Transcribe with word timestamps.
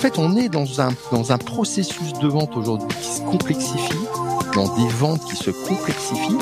fait, 0.00 0.18
on 0.18 0.34
est 0.34 0.48
dans 0.48 0.80
un, 0.80 0.94
dans 1.12 1.30
un 1.30 1.36
processus 1.36 2.14
de 2.14 2.26
vente 2.26 2.56
aujourd'hui 2.56 2.88
qui 2.88 3.16
se 3.16 3.20
complexifie, 3.20 3.98
dans 4.54 4.74
des 4.74 4.88
ventes 4.94 5.22
qui 5.26 5.36
se 5.36 5.50
complexifient. 5.50 6.38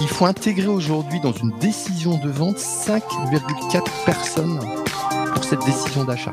Il 0.00 0.08
faut 0.08 0.24
intégrer 0.24 0.68
aujourd'hui 0.68 1.20
dans 1.20 1.34
une 1.34 1.52
décision 1.58 2.16
de 2.16 2.30
vente 2.30 2.56
5,4 2.56 3.82
personnes 4.06 4.58
pour 5.34 5.44
cette 5.44 5.62
décision 5.66 6.04
d'achat. 6.04 6.32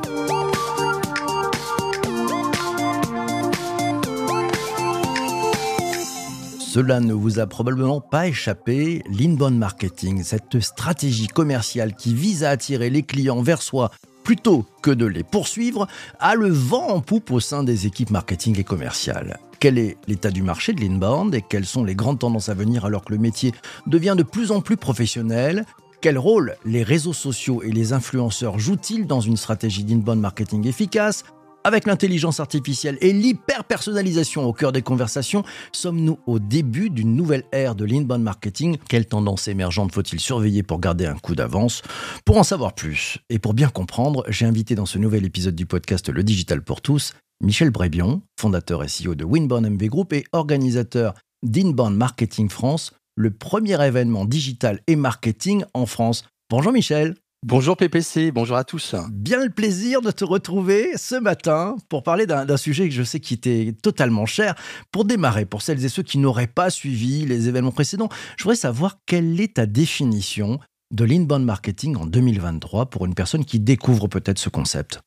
Cela 6.57 7.01
ne 7.01 7.13
vous 7.13 7.39
a 7.39 7.47
probablement 7.47 7.99
pas 7.99 8.27
échappé, 8.27 9.03
l'inbound 9.09 9.57
marketing, 9.57 10.23
cette 10.23 10.61
stratégie 10.61 11.27
commerciale 11.27 11.95
qui 11.95 12.13
vise 12.13 12.45
à 12.45 12.51
attirer 12.51 12.89
les 12.89 13.03
clients 13.03 13.41
vers 13.41 13.61
soi 13.61 13.91
plutôt 14.23 14.65
que 14.81 14.91
de 14.91 15.05
les 15.05 15.23
poursuivre, 15.23 15.87
a 16.19 16.35
le 16.35 16.49
vent 16.49 16.87
en 16.87 17.01
poupe 17.01 17.31
au 17.31 17.39
sein 17.39 17.63
des 17.63 17.87
équipes 17.87 18.11
marketing 18.11 18.59
et 18.59 18.63
commerciales. 18.63 19.39
Quel 19.59 19.77
est 19.77 19.97
l'état 20.07 20.31
du 20.31 20.43
marché 20.43 20.73
de 20.73 20.81
l'inbound 20.81 21.33
et 21.35 21.41
quelles 21.41 21.65
sont 21.65 21.83
les 21.83 21.95
grandes 21.95 22.19
tendances 22.19 22.49
à 22.49 22.53
venir 22.53 22.85
alors 22.85 23.05
que 23.05 23.13
le 23.13 23.19
métier 23.19 23.53
devient 23.87 24.15
de 24.17 24.23
plus 24.23 24.51
en 24.51 24.61
plus 24.61 24.77
professionnel? 24.77 25.65
Quel 26.01 26.17
rôle 26.17 26.55
les 26.65 26.83
réseaux 26.83 27.13
sociaux 27.13 27.63
et 27.63 27.71
les 27.71 27.93
influenceurs 27.93 28.59
jouent-ils 28.59 29.07
dans 29.07 29.21
une 29.21 29.37
stratégie 29.37 29.85
d'inbound 29.85 30.19
marketing 30.19 30.67
efficace? 30.67 31.23
Avec 31.63 31.87
l'intelligence 31.87 32.39
artificielle 32.39 32.97
et 33.01 33.13
l'hyper-personnalisation 33.13 34.45
au 34.45 34.53
cœur 34.53 34.71
des 34.71 34.81
conversations, 34.81 35.43
sommes-nous 35.71 36.19
au 36.27 36.39
début 36.39 36.89
d'une 36.89 37.15
nouvelle 37.15 37.43
ère 37.51 37.75
de 37.75 37.85
l'inbound 37.85 38.23
marketing? 38.23 38.77
Quelles 38.89 39.05
tendances 39.05 39.47
émergentes 39.47 39.93
faut-il 39.93 40.19
surveiller 40.19 40.63
pour 40.63 40.79
garder 40.79 41.05
un 41.05 41.15
coup 41.15 41.35
d'avance? 41.35 41.81
Pour 42.25 42.37
en 42.37 42.43
savoir 42.43 42.73
plus 42.73 43.17
et 43.29 43.39
pour 43.39 43.53
bien 43.53 43.69
comprendre, 43.69 44.23
j'ai 44.27 44.45
invité 44.45 44.75
dans 44.75 44.85
ce 44.85 44.97
nouvel 44.97 45.25
épisode 45.25 45.55
du 45.55 45.65
podcast 45.65 46.09
Le 46.09 46.23
Digital 46.23 46.61
pour 46.61 46.81
tous 46.81 47.13
Michel 47.41 47.71
Brébion, 47.71 48.21
fondateur 48.39 48.83
et 48.83 48.87
CEO 48.87 49.15
de 49.15 49.25
Winbound 49.25 49.69
MV 49.69 49.87
Group 49.87 50.13
et 50.13 50.23
organisateur 50.31 51.13
d'Inbound 51.43 51.95
Marketing 51.95 52.49
France, 52.49 52.93
le 53.15 53.31
premier 53.31 53.83
événement 53.85 54.25
digital 54.25 54.79
et 54.87 54.95
marketing 54.95 55.63
en 55.73 55.85
France. 55.85 56.23
Bonjour 56.49 56.71
Michel. 56.71 57.15
Bonjour 57.45 57.75
PPC, 57.75 58.31
bonjour 58.31 58.55
à 58.55 58.63
tous. 58.63 58.95
Bien 59.11 59.43
le 59.43 59.49
plaisir 59.49 59.99
de 59.99 60.11
te 60.11 60.23
retrouver 60.23 60.95
ce 60.95 61.15
matin 61.15 61.75
pour 61.89 62.01
parler 62.01 62.25
d'un 62.25 62.55
sujet 62.55 62.87
que 62.87 62.95
je 62.95 63.03
sais 63.03 63.19
qui 63.19 63.33
était 63.33 63.75
totalement 63.83 64.25
cher. 64.25 64.55
Pour 64.93 65.03
démarrer, 65.03 65.45
pour 65.45 65.61
celles 65.61 65.83
et 65.83 65.89
ceux 65.89 66.03
qui 66.03 66.19
n'auraient 66.19 66.47
pas 66.47 66.69
suivi 66.69 67.25
les 67.25 67.49
événements 67.49 67.73
précédents, 67.73 68.07
je 68.37 68.45
voudrais 68.45 68.55
savoir 68.55 68.99
quelle 69.05 69.41
est 69.41 69.55
ta 69.55 69.65
définition 69.65 70.57
de 70.91 71.03
l'inbound 71.03 71.43
marketing 71.43 71.97
en 71.97 72.05
2023 72.05 72.85
pour 72.85 73.05
une 73.05 73.13
personne 73.13 73.43
qui 73.43 73.59
découvre 73.59 74.07
peut-être 74.07 74.39
ce 74.39 74.47
concept. 74.47 75.01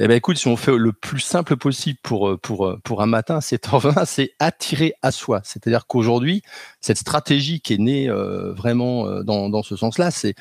Eh 0.00 0.08
ben 0.08 0.16
écoute, 0.16 0.38
si 0.38 0.48
on 0.48 0.56
fait 0.56 0.76
le 0.76 0.92
plus 0.92 1.20
simple 1.20 1.56
possible 1.56 2.00
pour 2.02 2.28
euh, 2.28 2.36
pour 2.36 2.66
euh, 2.66 2.80
pour 2.82 3.00
un 3.00 3.06
matin, 3.06 3.40
c'est 3.40 3.64
c'est 4.06 4.32
attirer 4.40 4.94
à 5.02 5.12
soi. 5.12 5.40
C'est-à-dire 5.44 5.86
qu'aujourd'hui, 5.86 6.42
cette 6.80 6.98
stratégie 6.98 7.60
qui 7.60 7.74
est 7.74 7.78
née 7.78 8.08
euh, 8.08 8.52
vraiment 8.54 9.22
dans 9.22 9.48
dans 9.50 9.62
ce 9.62 9.76
sens-là, 9.76 10.10
c'est 10.10 10.34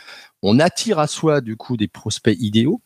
on 0.43 0.59
attire 0.59 0.99
à 0.99 1.07
soi 1.07 1.41
du 1.41 1.57
coup 1.57 1.77
des 1.77 1.87
prospects 1.87 2.37
idéaux 2.39 2.81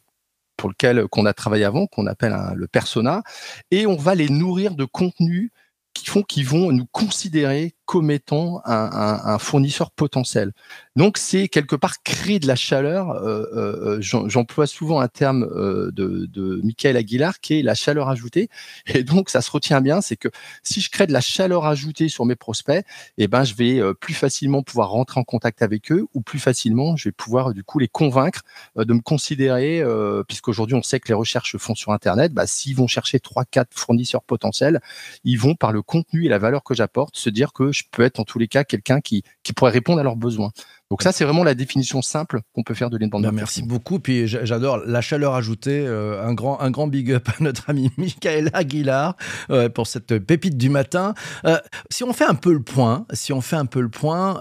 pour 0.56 0.70
lequel 0.70 1.08
qu'on 1.08 1.26
a 1.26 1.34
travaillé 1.34 1.66
avant, 1.66 1.86
qu'on 1.88 2.08
appelle 2.08 2.36
le 2.56 2.68
persona, 2.68 3.22
et 3.70 3.86
on 3.86 3.96
va 3.96 4.16
les 4.16 4.30
nourrir 4.30 4.76
de 4.76 4.86
contenu 4.86 5.52
qui 5.94 6.06
font 6.06 6.24
qu'ils 6.24 6.48
vont 6.48 6.72
nous 6.72 6.88
considérer 6.88 7.76
comme 7.88 8.12
étant 8.12 8.62
un, 8.66 9.40
fournisseur 9.40 9.92
potentiel. 9.92 10.52
Donc 10.98 11.18
c'est 11.18 11.48
quelque 11.48 11.76
part 11.76 12.04
créer 12.04 12.38
de 12.38 12.46
la 12.46 12.58
chaleur. 12.58 13.12
Euh, 13.12 13.45
euh, 13.56 14.02
j'emploie 14.02 14.67
souvent 14.67 15.00
un 15.00 15.08
terme 15.08 15.44
euh, 15.44 15.89
de, 15.94 16.61
Michael 16.64 16.98
Aguilar 16.98 17.39
qui 17.39 17.60
est 17.60 17.61
la 17.61 17.76
chaleur 17.76 18.10
ajoutée. 18.10 18.50
Et 18.88 19.04
donc 19.04 19.30
ça 19.30 19.42
se 19.42 19.50
retient 19.50 19.80
bien, 19.80 20.02
c'est 20.02 20.17
que 20.17 20.28
si 20.64 20.82
je 20.82 20.92
crée 20.92 21.08
de 21.08 21.14
la 21.14 21.22
chaleur 21.22 21.66
ajoutée 21.66 22.10
sur 22.10 22.26
mes 22.26 22.36
prospects, 22.36 22.86
eh 23.17 23.28
ben 23.28 23.45
je 23.45 23.56
vais 23.56 23.82
plus 24.02 24.14
facilement 24.14 24.64
pouvoir 24.64 24.90
rentrer 24.90 25.22
en 25.22 25.23
contact 25.23 25.61
avec 25.61 25.92
eux 25.92 26.08
ou 26.14 26.22
plus 26.22 26.40
facilement 26.40 26.98
je 26.98 27.08
vais 27.08 27.14
pouvoir 27.14 27.54
du 27.54 27.64
coup 27.64 27.80
les 27.80 27.88
convaincre 27.88 28.42
de 28.76 28.94
me 28.94 29.00
considérer, 29.00 29.82
puisqu'aujourd'hui 30.28 30.76
on 30.76 30.84
sait 30.84 31.00
que 31.00 31.08
les 31.08 31.14
recherches 31.14 31.56
font 31.58 31.73
sur 31.73 31.94
Internet. 31.94 32.34
Bah, 32.34 32.48
S'ils 32.48 32.76
vont 32.76 32.88
chercher 32.88 33.22
trois 33.22 33.45
quatre 33.45 33.70
fournisseurs 33.73 34.23
potentiels, 34.23 34.82
ils 35.23 35.40
vont 35.40 35.56
par 35.56 35.72
le 35.72 35.82
contenu 35.82 36.26
et 36.26 36.30
la 36.30 36.40
valeur 36.40 36.64
que 36.64 36.73
j'apporte 36.73 37.16
se 37.16 37.30
dire 37.30 37.54
que 37.54 37.72
je 37.77 37.83
peux 37.92 38.04
être 38.04 38.20
en 38.20 38.23
tous 38.23 38.39
les 38.39 38.48
cas 38.48 38.64
quelqu'un 38.64 39.02
qui, 39.02 39.23
qui 39.43 39.54
pourrait 39.54 39.71
répondre 39.71 39.99
à 39.99 40.04
leurs 40.04 40.15
besoins. 40.15 40.52
Donc 40.89 41.04
ça, 41.04 41.11
c'est 41.11 41.26
vraiment 41.26 41.43
la 41.43 41.54
définition 41.54 42.02
simple 42.02 42.39
qu'on 42.54 42.64
peut 42.64 42.73
faire 42.73 42.89
de 42.89 42.98
l'inbound 42.98 43.23
ben, 43.23 43.32
Merci 43.32 43.61
beaucoup. 43.61 43.99
Puis 43.99 44.27
j'adore 44.27 44.77
la 44.77 45.02
chaleur 45.02 45.36
ajoutée. 45.36 45.86
Euh, 45.86 46.26
un 46.26 46.33
grand, 46.33 46.61
un 46.61 46.71
grand 46.71 46.87
big 46.87 47.11
up 47.11 47.27
à 47.37 47.43
notre 47.43 47.70
ami 47.70 47.92
Michael 47.98 48.49
Aguilar 48.54 49.16
euh, 49.49 49.70
pour 49.70 49.87
cette 49.87 50.17
pépite 50.20 50.58
du 50.58 50.70
matin. 50.70 51.14
Euh, 51.45 51.58
si 51.92 52.04
on 52.04 52.14
fait 52.14 52.26
un 52.26 52.36
peu 52.36 52.54
le 52.54 52.61
point, 52.61 53.05
si 53.11 53.33
on 53.33 53.42
fait 53.42 53.58
un 53.58 53.66
peu 53.66 53.82
le 53.82 53.89
point 53.89 54.39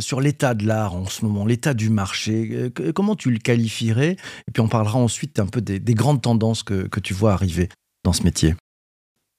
sur 0.00 0.20
l'état 0.20 0.54
de 0.54 0.66
l'art 0.66 0.94
en 0.94 1.06
ce 1.06 1.24
moment, 1.24 1.44
l'état 1.44 1.74
du 1.74 1.90
marché, 1.90 2.70
comment 2.94 3.16
tu 3.16 3.30
le 3.30 3.38
qualifierais? 3.38 4.16
Et 4.48 4.50
puis 4.52 4.60
on 4.60 4.68
parlera 4.68 4.98
ensuite 4.98 5.38
un 5.38 5.46
peu 5.46 5.60
des, 5.60 5.78
des 5.78 5.94
grandes 5.94 6.22
tendances 6.22 6.62
que, 6.62 6.86
que 6.88 7.00
tu 7.00 7.14
vois 7.14 7.32
arriver 7.32 7.68
dans 8.04 8.12
ce 8.12 8.22
métier. 8.22 8.54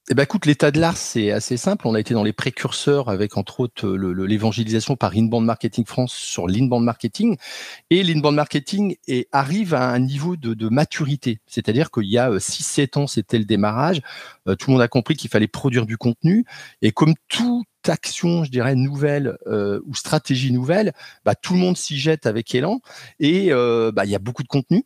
Eh 0.10 0.16
ben, 0.16 0.24
écoute, 0.24 0.46
l'état 0.46 0.70
de 0.70 0.82
l'art, 0.82 0.98
c'est 0.98 1.32
assez 1.32 1.56
simple. 1.56 1.88
On 1.88 1.96
a 1.96 2.00
été 2.00 2.14
dans 2.14 2.26
les 2.26 2.34
précurseurs 2.34 3.08
avec, 3.08 3.38
entre 3.38 3.62
autres, 3.62 3.88
l'évangélisation 3.88 4.98
par 4.98 5.14
Inbound 5.16 5.46
Marketing 5.46 5.86
France 5.86 6.14
sur 6.14 6.46
l'inbound 6.46 6.84
marketing. 6.84 7.38
Et 7.90 8.04
l'inbound 8.04 8.36
marketing 8.36 8.98
arrive 9.32 9.74
à 9.74 9.92
un 9.92 10.00
niveau 10.00 10.36
de, 10.36 10.56
de 10.56 10.68
maturité. 10.68 11.40
C'est-à-dire 11.48 11.90
qu'il 11.90 12.10
y 12.10 12.18
a 12.18 12.30
6-7 12.32 12.82
euh, 13.00 13.02
ans, 13.04 13.08
c'était 13.08 13.38
le 13.38 13.46
démarrage. 13.46 14.02
Euh, 14.50 14.56
tout 14.56 14.72
le 14.72 14.74
monde 14.74 14.82
a 14.82 14.90
compris 14.90 15.16
qu'il 15.16 15.30
fallait 15.30 15.48
produire 15.48 15.86
du 15.86 15.96
contenu. 15.96 16.44
Et 16.82 16.92
comme 16.92 17.14
toute 17.30 17.66
action, 17.88 18.44
je 18.44 18.52
dirais, 18.52 18.76
nouvelle 18.76 19.38
euh, 19.48 19.80
ou 19.86 19.96
stratégie 19.96 20.52
nouvelle, 20.52 20.92
bah, 21.24 21.34
tout 21.34 21.54
le 21.54 21.60
monde 21.60 21.78
s'y 21.78 21.98
jette 21.98 22.26
avec 22.26 22.54
élan. 22.54 22.82
Et 23.22 23.52
bah, 23.52 24.04
il 24.04 24.12
y 24.12 24.16
a 24.16 24.20
beaucoup 24.20 24.44
de 24.44 24.50
contenu. 24.50 24.84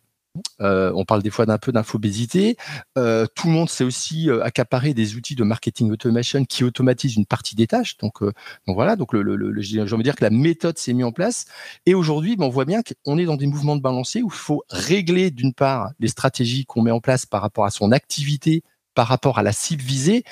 Euh, 0.62 0.92
on 0.96 1.06
parle 1.06 1.22
des 1.22 1.30
fois 1.30 1.46
d'un 1.46 1.58
peu 1.58 1.72
d'infobésité. 1.72 2.58
Euh, 2.98 3.26
tout 3.36 3.48
le 3.48 3.54
monde 3.54 3.70
sait 3.70 3.84
aussi 3.84 4.30
euh, 4.30 4.44
accaparer 4.44 4.94
des 4.94 5.16
outils 5.16 5.36
de 5.36 5.44
marketing 5.44 5.92
automation 5.92 6.46
qui 6.46 6.64
automatisent 6.64 7.16
une 7.16 7.26
partie 7.26 7.56
des 7.56 7.68
tâches. 7.68 7.98
Donc, 7.98 8.22
donc 8.22 8.34
voilà. 8.76 8.96
Donc 8.96 9.14
le, 9.14 10.02
dire 10.04 10.16
que 10.16 10.24
la 10.24 10.30
méthode 10.30 10.78
s'est 10.78 10.94
mise 10.94 11.06
en 11.06 11.12
place. 11.12 11.46
Et 11.86 11.94
aujourd'hui, 11.94 12.36
ben, 12.36 12.46
on 12.46 12.50
voit 12.50 12.66
bien 12.66 12.82
qu'on 12.82 13.18
est 13.18 13.26
dans 13.26 13.38
des 13.38 13.48
mouvements 13.48 13.76
de 13.76 13.82
balancier 13.82 14.22
où 14.24 14.28
il 14.28 14.38
faut 14.38 14.64
régler 14.70 15.32
d'une 15.32 15.54
part 15.54 15.92
les 16.00 16.08
stratégies 16.08 16.66
qu'on 16.66 16.82
met 16.82 16.92
en 16.92 17.00
place 17.00 17.26
par 17.26 17.42
rapport 17.42 17.66
à 17.66 17.72
son 17.72 17.92
activité, 17.92 18.64
par 18.94 19.08
rapport 19.08 19.38
à 19.38 19.44
la 19.44 19.52
cible 19.52 19.84
visée, 19.84 20.24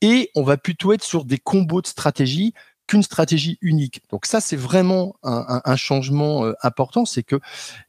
et 0.00 0.30
on 0.34 0.42
va 0.42 0.56
plutôt 0.56 0.92
être 0.92 1.02
sur 1.02 1.24
des 1.24 1.38
combos 1.38 1.82
de 1.82 1.86
stratégies 1.86 2.54
stratégie 3.02 3.58
unique. 3.60 4.02
Donc 4.10 4.26
ça, 4.26 4.40
c'est 4.40 4.56
vraiment 4.56 5.16
un, 5.22 5.76
changement 5.76 6.44
euh, 6.44 6.52
important. 6.62 7.04
C'est 7.04 7.22
que, 7.22 7.36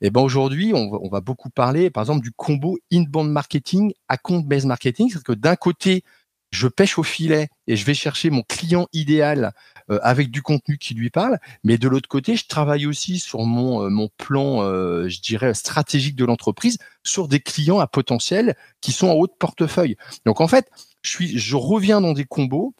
eh 0.02 0.10
ben 0.10 0.22
aujourd'hui, 0.22 0.74
on 0.74 1.10
va, 1.10 1.22
beaucoup 1.22 1.50
parler, 1.50 1.90
par 1.90 2.04
exemple, 2.04 2.24
du 2.24 2.32
combo 2.32 2.78
inbound 2.92 3.32
marketing 3.32 3.94
à 4.08 4.18
compte 4.18 4.46
based 4.46 4.66
marketing. 4.66 5.10
C'est 5.12 5.24
que 5.24 5.34
d'un 5.34 5.56
côté, 5.56 6.04
je 6.52 6.68
pêche 6.68 6.98
au 6.98 7.04
filet 7.04 7.50
et 7.68 7.76
je 7.76 7.86
vais 7.86 7.94
chercher 7.94 8.30
mon 8.30 8.44
client 8.44 8.88
idéal 8.94 9.52
euh, 9.90 10.00
avec 10.04 10.32
du 10.32 10.42
contenu 10.42 10.78
qui 10.78 10.94
lui 10.94 11.10
parle. 11.10 11.40
Mais 11.64 11.78
de 11.78 11.88
l'autre 11.88 12.08
côté, 12.08 12.36
je 12.36 12.48
travaille 12.48 12.86
aussi 12.86 13.20
sur 13.20 13.42
mon, 13.42 13.84
euh, 13.84 13.90
mon 13.90 14.10
plan, 14.18 14.62
je 15.08 15.22
dirais, 15.22 15.54
stratégique 15.54 16.16
de 16.16 16.26
l'entreprise, 16.26 16.78
sur 17.04 17.28
des 17.28 17.40
clients 17.40 17.80
à 17.80 17.88
potentiel 17.88 18.56
qui 18.82 18.92
sont 18.92 19.08
en 19.08 19.14
haut 19.14 19.28
de 19.28 19.34
portefeuille. 19.38 19.98
Donc 20.26 20.42
en 20.42 20.48
fait, 20.48 20.70
je, 21.06 21.56
reviens 21.56 22.02
dans 22.02 22.14
des 22.14 22.26
combos 22.26 22.74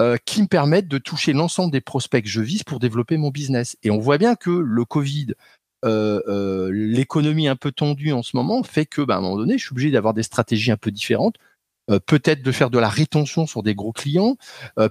euh, 0.00 0.16
qui 0.24 0.42
me 0.42 0.46
permettent 0.46 0.88
de 0.88 0.98
toucher 0.98 1.32
l'ensemble 1.32 1.72
des 1.72 1.80
prospects 1.80 2.22
que 2.22 2.28
je 2.28 2.40
vise 2.40 2.62
pour 2.62 2.78
développer 2.78 3.16
mon 3.16 3.30
business. 3.30 3.76
Et 3.82 3.90
on 3.90 3.98
voit 3.98 4.18
bien 4.18 4.36
que 4.36 4.50
le 4.50 4.84
Covid, 4.84 5.34
euh, 5.84 6.20
euh, 6.28 6.70
l'économie 6.72 7.48
un 7.48 7.56
peu 7.56 7.72
tendue 7.72 8.12
en 8.12 8.22
ce 8.22 8.36
moment 8.36 8.62
fait 8.62 8.86
que, 8.86 9.02
bah, 9.02 9.16
à 9.16 9.18
un 9.18 9.20
moment 9.20 9.36
donné, 9.36 9.58
je 9.58 9.64
suis 9.64 9.72
obligé 9.72 9.90
d'avoir 9.90 10.14
des 10.14 10.22
stratégies 10.22 10.70
un 10.70 10.76
peu 10.76 10.90
différentes. 10.90 11.36
peut-être 12.06 12.42
de 12.42 12.52
faire 12.52 12.70
de 12.70 12.78
la 12.78 12.88
rétention 12.88 13.46
sur 13.46 13.62
des 13.62 13.74
gros 13.74 13.92
clients, 13.92 14.36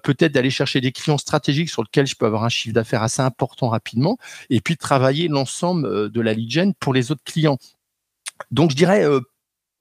peut-être 0.03 0.33
d'aller 0.33 0.51
chercher 0.51 0.81
des 0.81 0.91
clients 0.91 1.17
stratégiques 1.17 1.69
sur 1.69 1.83
lesquels 1.83 2.05
je 2.05 2.15
peux 2.15 2.25
avoir 2.25 2.43
un 2.43 2.49
chiffre 2.49 2.75
d'affaires 2.75 3.01
assez 3.01 3.21
important 3.21 3.69
rapidement, 3.69 4.17
et 4.49 4.59
puis 4.59 4.75
de 4.75 4.79
travailler 4.79 5.29
l'ensemble 5.29 6.11
de 6.11 6.21
la 6.21 6.33
lead 6.33 6.51
gen 6.51 6.73
pour 6.75 6.93
les 6.93 7.11
autres 7.11 7.23
clients. 7.23 7.57
Donc 8.51 8.71
je 8.71 8.75
dirais 8.75 9.05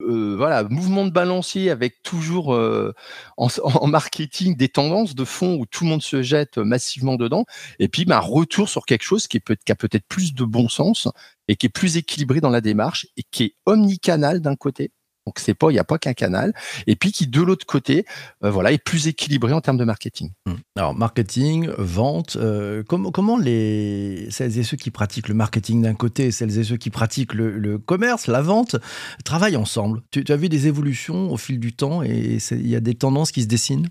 euh, 0.07 0.35
voilà, 0.35 0.63
mouvement 0.63 1.05
de 1.05 1.11
balancier 1.11 1.69
avec 1.69 2.03
toujours 2.03 2.53
euh, 2.53 2.93
en, 3.37 3.87
marketing 3.87 4.55
des 4.55 4.69
tendances 4.69 5.15
de 5.15 5.25
fond 5.25 5.55
où 5.55 5.65
tout 5.65 5.83
le 5.83 5.89
monde 5.89 6.01
se 6.01 6.21
jette 6.21 6.57
massivement 6.57 7.15
dedans, 7.15 7.45
et 7.79 7.87
puis 7.87 8.05
bah, 8.05 8.19
retour 8.19 8.69
sur 8.69 8.85
quelque 8.85 9.03
chose 9.03 9.27
qui, 9.27 9.39
peut, 9.39 9.55
qui 9.65 9.71
a 9.71 9.75
peut-être 9.75 10.07
plus 10.07 10.33
de 10.33 10.43
bon 10.43 10.69
sens 10.69 11.07
et 11.47 11.55
qui 11.55 11.67
est 11.67 11.69
plus 11.69 11.97
équilibré 11.97 12.41
dans 12.41 12.49
la 12.49 12.61
démarche 12.61 13.07
et 13.17 13.23
qui 13.29 13.43
est 13.43 13.55
omnicanal 13.65 14.41
d'un 14.41 14.55
côté 14.55 14.91
Donc 15.27 15.37
c'est 15.37 15.53
pas, 15.53 15.69
il 15.69 15.73
n'y 15.73 15.79
a 15.79 15.83
pas 15.83 15.99
qu'un 15.99 16.13
canal. 16.13 16.53
Et 16.87 16.95
puis 16.95 17.11
qui 17.11 17.27
de 17.27 17.41
l'autre 17.41 17.65
côté, 17.65 18.05
euh, 18.43 18.49
voilà, 18.49 18.71
est 18.71 18.83
plus 18.83 19.07
équilibré 19.07 19.53
en 19.53 19.61
termes 19.61 19.77
de 19.77 19.83
marketing. 19.83 20.31
Mmh. 20.47 20.53
Alors 20.75 20.95
marketing, 20.95 21.69
vente, 21.77 22.37
euh, 22.37 22.83
comment, 22.87 23.11
comment 23.11 23.37
les 23.37 24.27
celles 24.31 24.57
et 24.57 24.63
ceux 24.63 24.77
qui 24.77 24.89
pratiquent 24.89 25.27
le 25.27 25.35
marketing 25.35 25.83
d'un 25.83 25.93
côté, 25.93 26.31
celles 26.31 26.57
et 26.57 26.63
ceux 26.63 26.77
qui 26.77 26.89
pratiquent 26.89 27.33
le, 27.33 27.77
commerce, 27.77 28.27
la 28.27 28.41
vente, 28.41 28.77
travaillent 29.23 29.57
ensemble? 29.57 30.01
Tu, 30.11 30.23
as 30.27 30.35
vu 30.35 30.49
des 30.49 30.67
évolutions 30.67 31.31
au 31.31 31.37
fil 31.37 31.59
du 31.59 31.73
temps 31.73 32.01
et 32.01 32.39
il 32.51 32.67
y 32.67 32.75
a 32.75 32.79
des 32.79 32.95
tendances 32.95 33.31
qui 33.31 33.43
se 33.43 33.47
dessinent? 33.47 33.89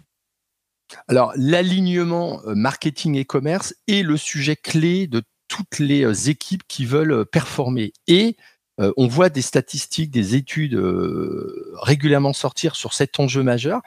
Alors 1.07 1.33
l'alignement 1.37 2.41
euh, 2.47 2.57
marketing 2.57 3.15
et 3.15 3.25
commerce 3.25 3.75
est 3.87 4.03
le 4.03 4.17
sujet 4.17 4.57
clé 4.57 5.07
de 5.07 5.23
toutes 5.47 5.79
les 5.79 6.31
équipes 6.31 6.63
qui 6.67 6.85
veulent 6.85 7.25
performer 7.27 7.93
et 8.09 8.37
euh, 8.81 8.93
on 8.97 9.07
voit 9.07 9.29
des 9.29 9.43
statistiques, 9.43 10.11
des 10.11 10.35
études 10.35 10.75
euh, 10.75 11.73
régulièrement 11.83 12.33
sortir 12.33 12.77
sur 12.77 12.93
cet 12.95 13.21
enjeu 13.21 13.43
majeur. 13.43 13.81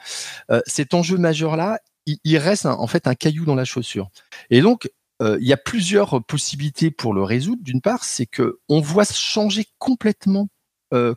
Euh, 0.50 0.60
cet 0.66 0.94
enjeu 0.94 1.18
majeur-là, 1.18 1.80
il, 2.06 2.38
reste 2.38 2.66
en 2.66 2.86
fait 2.86 3.06
un 3.06 3.14
caillou 3.14 3.44
dans 3.44 3.54
la 3.54 3.64
chaussure. 3.64 4.10
Et 4.50 4.60
donc, 4.60 4.90
il 5.22 5.46
y 5.46 5.54
a 5.54 5.56
plusieurs 5.56 6.22
possibilités 6.22 6.90
pour 6.90 7.14
le 7.14 7.22
résoudre. 7.22 7.62
D'une 7.62 7.80
part, 7.80 8.04
c'est 8.04 8.26
que 8.26 8.58
on 8.68 8.82
voit 8.82 9.06
changer 9.06 9.64
complètement, 9.78 10.48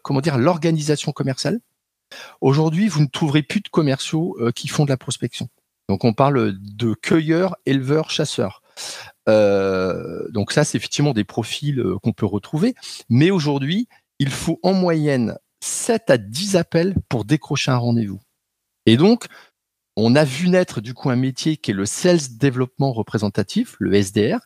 comment 0.02 0.22
dire, 0.22 0.38
l'organisation 0.38 1.12
commerciale. 1.12 1.60
Aujourd'hui, 2.40 2.88
vous 2.88 3.02
ne 3.02 3.08
trouverez 3.08 3.42
plus 3.42 3.60
de 3.60 3.68
commerciaux 3.68 4.38
qui 4.56 4.70
font 4.70 4.86
de 4.86 4.90
la 4.92 4.96
prospection. 4.96 5.50
Donc, 5.90 6.06
on 6.06 6.14
parle 6.14 6.54
de 6.58 6.94
cueilleurs, 6.94 7.58
éleveurs, 7.66 8.10
chasseurs. 8.10 8.62
Euh, 9.28 10.28
donc 10.30 10.52
ça, 10.52 10.64
c'est 10.64 10.78
effectivement 10.78 11.14
des 11.14 11.24
profils 11.24 11.80
euh, 11.80 11.98
qu'on 12.02 12.14
peut 12.14 12.26
retrouver. 12.26 12.76
Mais 13.10 13.32
aujourd'hui, 13.32 13.88
il 14.20 14.30
faut 14.30 14.60
en 14.64 14.74
moyenne 14.74 15.38
7 15.64 16.10
à 16.10 16.18
10 16.18 16.56
appels 16.56 16.96
pour 17.10 17.26
décrocher 17.26 17.72
un 17.72 17.78
rendez-vous. 17.78 18.22
Et 18.86 18.98
donc, 18.98 19.26
on 19.96 20.16
a 20.16 20.24
vu 20.24 20.50
naître 20.50 20.80
du 20.80 20.94
coup 20.94 21.10
un 21.10 21.16
métier 21.16 21.58
qui 21.58 21.72
est 21.72 21.74
le 21.74 21.86
Sales 21.86 22.38
Développement 22.38 22.94
Représentatif, 22.94 23.76
le 23.80 23.94
SDR, 23.96 24.40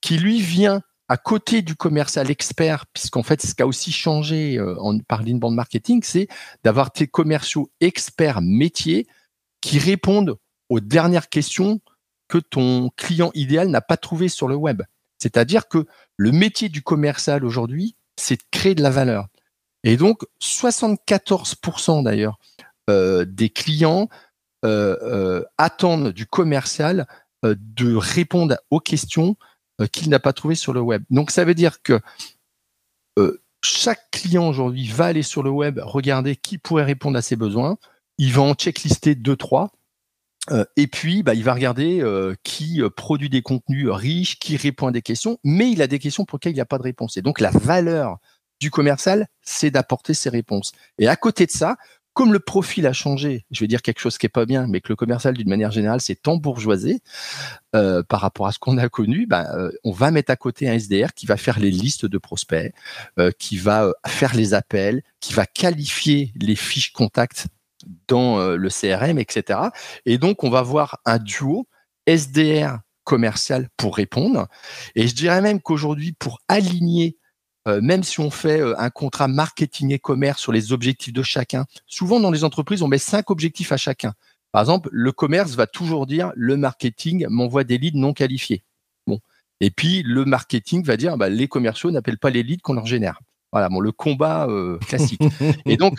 qui 0.00 0.18
lui 0.18 0.40
vient 0.40 0.82
à 1.08 1.16
côté 1.16 1.62
du 1.62 1.76
commercial 1.76 2.30
expert, 2.30 2.86
puisqu'en 2.92 3.22
fait, 3.22 3.40
ce 3.40 3.54
qui 3.54 3.62
a 3.62 3.66
aussi 3.66 3.92
changé 3.92 4.58
euh, 4.58 4.76
en, 4.80 4.98
par 4.98 5.22
l'inbound 5.22 5.54
marketing, 5.54 6.02
c'est 6.02 6.26
d'avoir 6.64 6.90
tes 6.90 7.06
commerciaux 7.06 7.70
experts 7.80 8.42
métiers 8.42 9.06
qui 9.60 9.78
répondent 9.78 10.36
aux 10.68 10.80
dernières 10.80 11.28
questions 11.28 11.80
que 12.28 12.38
ton 12.38 12.90
client 12.96 13.30
idéal 13.34 13.68
n'a 13.68 13.80
pas 13.80 13.96
trouvé 13.96 14.28
sur 14.28 14.48
le 14.48 14.56
web. 14.56 14.82
C'est-à-dire 15.18 15.68
que 15.68 15.86
le 16.16 16.32
métier 16.32 16.68
du 16.68 16.82
commercial 16.82 17.44
aujourd'hui, 17.44 17.96
c'est 18.16 18.36
de 18.36 18.46
créer 18.50 18.74
de 18.74 18.82
la 18.82 18.90
valeur. 18.90 19.28
Et 19.84 19.96
donc, 19.96 20.22
74% 20.42 22.02
d'ailleurs 22.04 22.38
euh, 22.90 23.24
des 23.24 23.50
clients 23.50 24.08
euh, 24.64 24.96
euh, 25.02 25.44
attendent 25.58 26.10
du 26.10 26.26
commercial 26.26 27.06
de 27.44 27.94
répondre 27.94 28.56
aux 28.70 28.80
questions 28.80 29.36
qu'il 29.92 30.08
n'a 30.08 30.18
pas 30.18 30.32
trouvées 30.32 30.56
sur 30.56 30.72
le 30.72 30.80
web. 30.80 31.04
Donc, 31.10 31.30
ça 31.30 31.44
veut 31.44 31.54
dire 31.54 31.80
que 31.82 32.00
chaque 33.62 34.10
client 34.10 34.48
aujourd'hui 34.48 34.88
va 34.88 35.06
aller 35.06 35.22
sur 35.22 35.42
le 35.42 35.50
web, 35.50 35.78
regarder 35.82 36.34
qui 36.34 36.58
pourrait 36.58 36.84
répondre 36.84 37.16
à 37.16 37.22
ses 37.22 37.36
besoins. 37.36 37.78
Il 38.18 38.32
va 38.32 38.42
en 38.42 38.54
checklister 38.54 39.14
deux, 39.14 39.36
trois. 39.36 39.70
Euh, 39.70 39.85
et 40.76 40.86
puis, 40.86 41.22
bah, 41.22 41.34
il 41.34 41.42
va 41.42 41.54
regarder 41.54 42.00
euh, 42.00 42.34
qui 42.44 42.80
euh, 42.80 42.90
produit 42.90 43.28
des 43.28 43.42
contenus 43.42 43.88
riches, 43.90 44.38
qui 44.38 44.56
répond 44.56 44.88
à 44.88 44.92
des 44.92 45.02
questions, 45.02 45.38
mais 45.44 45.70
il 45.70 45.82
a 45.82 45.86
des 45.86 45.98
questions 45.98 46.24
pour 46.24 46.36
lesquelles 46.36 46.52
il 46.52 46.56
n'y 46.56 46.60
a 46.60 46.66
pas 46.66 46.78
de 46.78 46.84
réponse. 46.84 47.16
Et 47.16 47.22
donc, 47.22 47.40
la 47.40 47.50
valeur 47.50 48.18
du 48.60 48.70
commercial, 48.70 49.26
c'est 49.42 49.70
d'apporter 49.70 50.14
ces 50.14 50.30
réponses. 50.30 50.72
Et 50.98 51.08
à 51.08 51.16
côté 51.16 51.46
de 51.46 51.50
ça, 51.50 51.76
comme 52.14 52.32
le 52.32 52.38
profil 52.38 52.86
a 52.86 52.94
changé, 52.94 53.44
je 53.50 53.60
vais 53.60 53.66
dire 53.66 53.82
quelque 53.82 53.98
chose 53.98 54.16
qui 54.16 54.24
est 54.24 54.30
pas 54.30 54.46
bien, 54.46 54.66
mais 54.66 54.80
que 54.80 54.88
le 54.88 54.96
commercial, 54.96 55.34
d'une 55.34 55.50
manière 55.50 55.70
générale, 55.70 56.00
s'est 56.00 56.26
embourgeoisé 56.26 57.00
euh, 57.74 58.02
par 58.02 58.20
rapport 58.20 58.46
à 58.46 58.52
ce 58.52 58.58
qu'on 58.58 58.78
a 58.78 58.88
connu, 58.88 59.26
bah, 59.26 59.52
on 59.84 59.92
va 59.92 60.10
mettre 60.10 60.30
à 60.30 60.36
côté 60.36 60.66
un 60.66 60.78
SDR 60.78 61.12
qui 61.14 61.26
va 61.26 61.36
faire 61.36 61.58
les 61.58 61.70
listes 61.70 62.06
de 62.06 62.16
prospects, 62.16 62.72
qui 63.38 63.58
va 63.58 63.92
faire 64.06 64.34
les 64.34 64.54
appels, 64.54 65.02
qui 65.20 65.34
va 65.34 65.44
qualifier 65.44 66.32
les 66.36 66.56
fiches 66.56 66.92
contacts 66.92 67.48
dans 68.08 68.38
euh, 68.38 68.56
le 68.56 68.68
CRM, 68.68 69.18
etc. 69.18 69.60
Et 70.04 70.18
donc, 70.18 70.44
on 70.44 70.50
va 70.50 70.62
voir 70.62 70.98
un 71.04 71.18
duo 71.18 71.68
SDR 72.06 72.78
commercial 73.04 73.68
pour 73.76 73.96
répondre. 73.96 74.48
Et 74.94 75.06
je 75.06 75.14
dirais 75.14 75.40
même 75.40 75.60
qu'aujourd'hui, 75.60 76.12
pour 76.12 76.40
aligner, 76.48 77.16
euh, 77.68 77.80
même 77.80 78.02
si 78.02 78.20
on 78.20 78.30
fait 78.30 78.60
euh, 78.60 78.74
un 78.78 78.90
contrat 78.90 79.28
marketing 79.28 79.92
et 79.92 79.98
commerce 79.98 80.40
sur 80.40 80.52
les 80.52 80.72
objectifs 80.72 81.12
de 81.12 81.22
chacun, 81.22 81.64
souvent 81.86 82.20
dans 82.20 82.30
les 82.30 82.44
entreprises, 82.44 82.82
on 82.82 82.88
met 82.88 82.98
cinq 82.98 83.30
objectifs 83.30 83.72
à 83.72 83.76
chacun. 83.76 84.12
Par 84.52 84.62
exemple, 84.62 84.88
le 84.92 85.12
commerce 85.12 85.54
va 85.54 85.66
toujours 85.66 86.06
dire 86.06 86.32
le 86.34 86.56
marketing 86.56 87.26
m'envoie 87.28 87.64
des 87.64 87.78
leads 87.78 87.98
non 87.98 88.12
qualifiés. 88.12 88.64
Bon. 89.06 89.20
Et 89.60 89.70
puis 89.70 90.02
le 90.02 90.24
marketing 90.24 90.82
va 90.82 90.96
dire 90.96 91.16
bah, 91.16 91.28
les 91.28 91.48
commerciaux 91.48 91.90
n'appellent 91.90 92.18
pas 92.18 92.30
les 92.30 92.42
leads 92.42 92.62
qu'on 92.62 92.74
leur 92.74 92.86
génère. 92.86 93.20
Voilà, 93.52 93.68
bon, 93.68 93.80
le 93.80 93.92
combat 93.92 94.48
classique. 94.86 95.22
et 95.66 95.76
donc, 95.76 95.98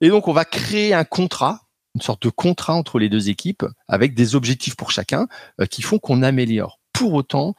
et 0.00 0.08
donc, 0.08 0.28
on 0.28 0.32
va 0.32 0.44
créer 0.44 0.94
un 0.94 1.04
contrat, 1.04 1.62
une 1.94 2.00
sorte 2.00 2.22
de 2.22 2.30
contrat 2.30 2.74
entre 2.74 2.98
les 2.98 3.08
deux 3.08 3.28
équipes 3.28 3.64
avec 3.88 4.14
des 4.14 4.34
objectifs 4.34 4.76
pour 4.76 4.90
chacun 4.90 5.26
euh, 5.60 5.66
qui 5.66 5.82
font 5.82 5.98
qu'on 5.98 6.22
améliore. 6.22 6.78
Pour 6.92 7.14
autant, 7.14 7.54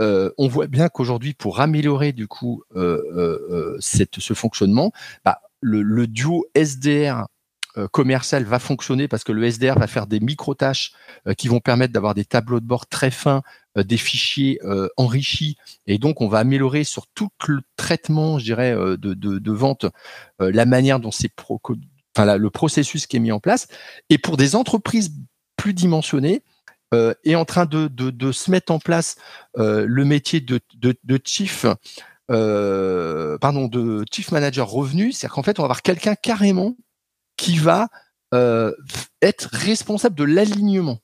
euh, 0.00 0.30
on 0.38 0.48
voit 0.48 0.66
bien 0.66 0.88
qu'aujourd'hui, 0.88 1.34
pour 1.34 1.60
améliorer 1.60 2.12
du 2.12 2.26
coup 2.26 2.62
euh, 2.74 3.76
cette, 3.80 4.20
ce 4.20 4.34
fonctionnement, 4.34 4.92
bah, 5.24 5.40
le, 5.60 5.82
le, 5.82 6.06
duo 6.06 6.44
SDR 6.54 7.26
commercial 7.90 8.44
va 8.44 8.58
fonctionner 8.58 9.08
parce 9.08 9.24
que 9.24 9.32
le 9.32 9.50
SDR 9.50 9.78
va 9.78 9.86
faire 9.86 10.06
des 10.06 10.20
micro-tâches 10.20 10.92
qui 11.38 11.48
vont 11.48 11.60
permettre 11.60 11.92
d'avoir 11.92 12.14
des 12.14 12.24
tableaux 12.24 12.60
de 12.60 12.66
bord 12.66 12.86
très 12.86 13.10
fins, 13.10 13.42
des 13.76 13.96
fichiers 13.96 14.60
enrichis, 14.96 15.56
et 15.86 15.98
donc 15.98 16.20
on 16.20 16.28
va 16.28 16.40
améliorer 16.40 16.84
sur 16.84 17.06
tout 17.06 17.30
le 17.48 17.60
traitement, 17.76 18.38
je 18.38 18.44
dirais, 18.44 18.72
de, 18.72 18.96
de, 19.14 19.52
vente, 19.52 19.86
la 20.38 20.66
manière 20.66 21.00
dont 21.00 21.10
c'est 21.10 21.32
enfin, 22.14 22.36
le 22.36 22.50
processus 22.50 23.06
qui 23.06 23.16
est 23.16 23.20
mis 23.20 23.32
en 23.32 23.40
place. 23.40 23.68
Et 24.10 24.18
pour 24.18 24.36
des 24.36 24.54
entreprises 24.54 25.12
plus 25.56 25.72
dimensionnées, 25.72 26.42
euh, 26.92 27.14
est 27.24 27.36
en 27.36 27.46
train 27.46 27.64
de, 27.64 27.88
de, 27.88 28.32
se 28.32 28.50
mettre 28.50 28.70
en 28.70 28.78
place 28.78 29.16
euh, 29.56 29.86
le 29.88 30.04
métier 30.04 30.40
de, 30.40 30.60
chief, 31.24 31.64
euh, 32.30 33.38
pardon, 33.38 33.66
de 33.66 34.04
chief 34.12 34.30
manager 34.30 34.68
revenu, 34.68 35.12
c'est-à-dire 35.12 35.34
qu'en 35.34 35.42
fait, 35.42 35.58
on 35.58 35.62
va 35.62 35.66
avoir 35.66 35.82
quelqu'un 35.82 36.14
carrément 36.14 36.76
qui 37.42 37.58
va 37.58 37.88
euh, 38.34 38.72
être 39.20 39.48
responsable 39.50 40.14
de 40.14 40.22
l'alignement. 40.22 41.00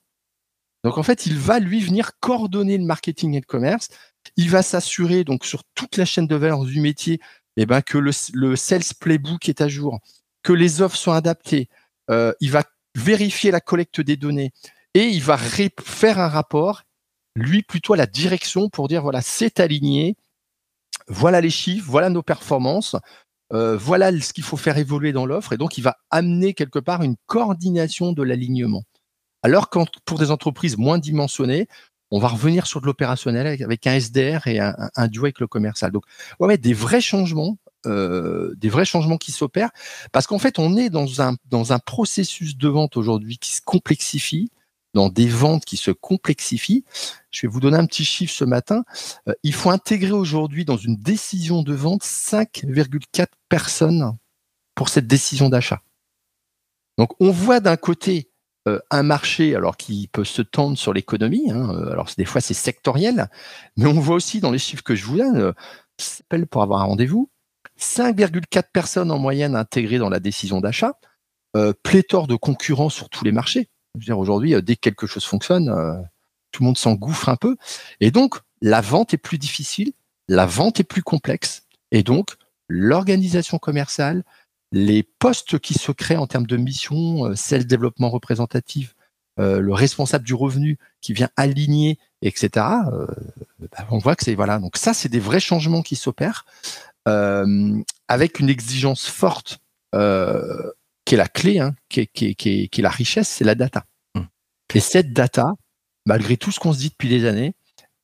Donc 0.85 0.97
en 0.97 1.03
fait, 1.03 1.25
il 1.25 1.37
va 1.37 1.59
lui 1.59 1.81
venir 1.81 2.11
coordonner 2.21 2.77
le 2.77 2.85
marketing 2.85 3.33
et 3.33 3.41
le 3.41 3.45
commerce. 3.45 3.89
Il 4.37 4.49
va 4.49 4.61
s'assurer 4.61 5.25
donc 5.25 5.43
sur 5.43 5.65
toute 5.75 5.97
la 5.97 6.05
chaîne 6.05 6.27
de 6.27 6.35
valeur 6.37 6.63
du 6.63 6.79
métier, 6.79 7.19
eh 7.57 7.65
ben 7.65 7.81
que 7.81 7.97
le, 7.97 8.11
le 8.33 8.55
sales 8.55 8.95
playbook 9.01 9.49
est 9.49 9.59
à 9.59 9.67
jour, 9.67 9.99
que 10.41 10.53
les 10.53 10.81
offres 10.81 10.95
sont 10.95 11.11
adaptées. 11.11 11.67
Euh, 12.09 12.31
il 12.39 12.51
va 12.51 12.63
vérifier 12.95 13.51
la 13.51 13.59
collecte 13.59 13.99
des 13.99 14.15
données 14.15 14.53
et 14.93 15.07
il 15.07 15.21
va 15.21 15.37
faire 15.37 16.19
un 16.19 16.29
rapport, 16.29 16.83
lui 17.35 17.63
plutôt 17.63 17.95
à 17.95 17.97
la 17.97 18.07
direction 18.07 18.69
pour 18.69 18.87
dire 18.87 19.01
voilà 19.01 19.21
c'est 19.21 19.59
aligné, 19.59 20.15
voilà 21.09 21.41
les 21.41 21.49
chiffres, 21.49 21.85
voilà 21.89 22.09
nos 22.09 22.23
performances, 22.23 22.95
euh, 23.53 23.77
voilà 23.77 24.11
ce 24.19 24.33
qu'il 24.33 24.43
faut 24.43 24.57
faire 24.57 24.77
évoluer 24.77 25.11
dans 25.11 25.25
l'offre 25.25 25.53
et 25.53 25.57
donc 25.57 25.77
il 25.77 25.81
va 25.81 25.97
amener 26.11 26.53
quelque 26.53 26.79
part 26.79 27.03
une 27.03 27.15
coordination 27.25 28.13
de 28.13 28.23
l'alignement. 28.23 28.83
Alors 29.41 29.69
que 29.69 29.79
pour 30.05 30.19
des 30.19 30.31
entreprises 30.31 30.77
moins 30.77 30.97
dimensionnées, 30.97 31.67
on 32.11 32.19
va 32.19 32.27
revenir 32.27 32.65
sur 32.65 32.81
de 32.81 32.85
l'opérationnel 32.85 33.47
avec, 33.61 33.87
un 33.87 33.93
SDR 33.99 34.47
et 34.47 34.59
un, 34.59 35.07
duo 35.07 35.25
avec 35.25 35.39
le 35.39 35.47
commercial. 35.47 35.91
Donc, 35.91 36.03
ouais, 36.39 36.57
des 36.57 36.73
vrais 36.73 37.01
changements, 37.01 37.57
euh, 37.85 38.53
des 38.57 38.69
vrais 38.69 38.85
changements 38.85 39.17
qui 39.17 39.31
s'opèrent, 39.31 39.69
parce 40.11 40.25
qu'en 40.25 40.39
fait, 40.39 40.57
on 40.57 40.75
est 40.75 40.89
dans 40.89 41.21
un 41.21 41.35
dans 41.45 41.71
un 41.71 41.79
processus 41.79 42.57
de 42.57 42.67
vente 42.67 42.97
aujourd'hui 42.97 43.37
qui 43.37 43.55
se 43.55 43.61
complexifie, 43.61 44.49
dans 44.93 45.09
des 45.09 45.27
ventes 45.27 45.65
qui 45.65 45.77
se 45.77 45.91
complexifient. 45.91 46.83
Je 47.31 47.41
vais 47.41 47.51
vous 47.51 47.59
donner 47.59 47.77
un 47.77 47.85
petit 47.85 48.05
chiffre 48.05 48.33
ce 48.33 48.45
matin. 48.45 48.83
Euh, 49.27 49.33
il 49.43 49.53
faut 49.53 49.69
intégrer 49.69 50.11
aujourd'hui 50.11 50.65
dans 50.65 50.77
une 50.77 50.95
décision 50.95 51.63
de 51.63 51.73
vente 51.73 52.03
5,4 52.03 53.27
personnes 53.49 54.17
pour 54.75 54.89
cette 54.89 55.07
décision 55.07 55.49
d'achat. 55.49 55.81
Donc, 56.97 57.11
on 57.19 57.31
voit 57.31 57.59
d'un 57.59 57.77
côté 57.77 58.29
euh, 58.67 58.79
un 58.91 59.03
marché 59.03 59.55
alors 59.55 59.77
qui 59.77 60.09
peut 60.11 60.25
se 60.25 60.41
tendre 60.41 60.77
sur 60.77 60.93
l'économie. 60.93 61.49
Hein, 61.49 61.73
euh, 61.75 61.91
alors 61.91 62.09
des 62.17 62.25
fois 62.25 62.41
c'est 62.41 62.53
sectoriel, 62.53 63.29
mais 63.77 63.85
on 63.85 63.99
voit 63.99 64.15
aussi 64.15 64.41
dans 64.41 64.51
les 64.51 64.59
chiffres 64.59 64.83
que 64.83 64.95
je 64.95 65.05
vous 65.05 65.17
donne, 65.17 65.37
euh, 65.37 65.53
s'appelle 65.97 66.45
pour 66.45 66.61
avoir 66.61 66.81
un 66.81 66.85
rendez-vous, 66.85 67.29
5,4 67.79 68.63
personnes 68.73 69.11
en 69.11 69.17
moyenne 69.17 69.55
intégrées 69.55 69.97
dans 69.97 70.09
la 70.09 70.19
décision 70.19 70.59
d'achat, 70.59 70.93
pléthore 71.83 72.27
de 72.27 72.35
concurrents 72.35 72.89
sur 72.89 73.09
tous 73.09 73.23
les 73.23 73.31
marchés. 73.31 73.69
Aujourd'hui, 74.11 74.61
dès 74.61 74.75
que 74.75 74.81
quelque 74.81 75.07
chose 75.07 75.25
fonctionne, 75.25 75.67
tout 76.51 76.63
le 76.63 76.65
monde 76.65 76.77
s'engouffre 76.77 77.29
un 77.29 77.35
peu. 77.35 77.55
Et 77.99 78.11
donc, 78.11 78.39
la 78.61 78.81
vente 78.81 79.13
est 79.13 79.17
plus 79.17 79.37
difficile, 79.37 79.93
la 80.27 80.45
vente 80.45 80.79
est 80.79 80.83
plus 80.83 81.03
complexe. 81.03 81.63
Et 81.91 82.03
donc, 82.03 82.35
l'organisation 82.67 83.57
commerciale, 83.57 84.23
les 84.71 85.03
postes 85.03 85.57
qui 85.59 85.73
se 85.73 85.91
créent 85.91 86.17
en 86.17 86.27
termes 86.27 86.45
de 86.45 86.57
mission, 86.57 87.35
celle 87.35 87.65
développement 87.65 88.09
représentatif, 88.09 88.95
le 89.37 89.71
responsable 89.71 90.25
du 90.25 90.33
revenu 90.33 90.77
qui 91.01 91.13
vient 91.13 91.29
aligner, 91.37 91.97
etc. 92.21 92.49
Bah, 92.55 93.87
on 93.89 93.97
voit 93.97 94.15
que 94.15 94.23
c'est 94.25 94.35
voilà. 94.35 94.59
Donc 94.59 94.75
ça, 94.77 94.93
c'est 94.93 95.09
des 95.09 95.19
vrais 95.19 95.39
changements 95.39 95.81
qui 95.81 95.95
s'opèrent 95.95 96.45
avec 97.05 98.39
une 98.39 98.49
exigence 98.49 99.07
forte 99.07 99.59
qui 101.09 101.15
est 101.15 101.17
la 101.17 101.27
clé, 101.27 101.57
hein, 101.57 101.73
qui, 101.89 102.01
est, 102.01 102.77
la 102.77 102.89
richesse, 102.91 103.29
c'est 103.29 103.43
la 103.43 103.55
data. 103.55 103.83
Mmh. 104.13 104.21
Et 104.75 104.79
cette 104.79 105.11
data, 105.11 105.53
malgré 106.05 106.37
tout 106.37 106.51
ce 106.51 106.59
qu'on 106.59 106.71
se 106.71 106.77
dit 106.77 106.89
depuis 106.89 107.09
des 107.09 107.25
années, 107.25 107.55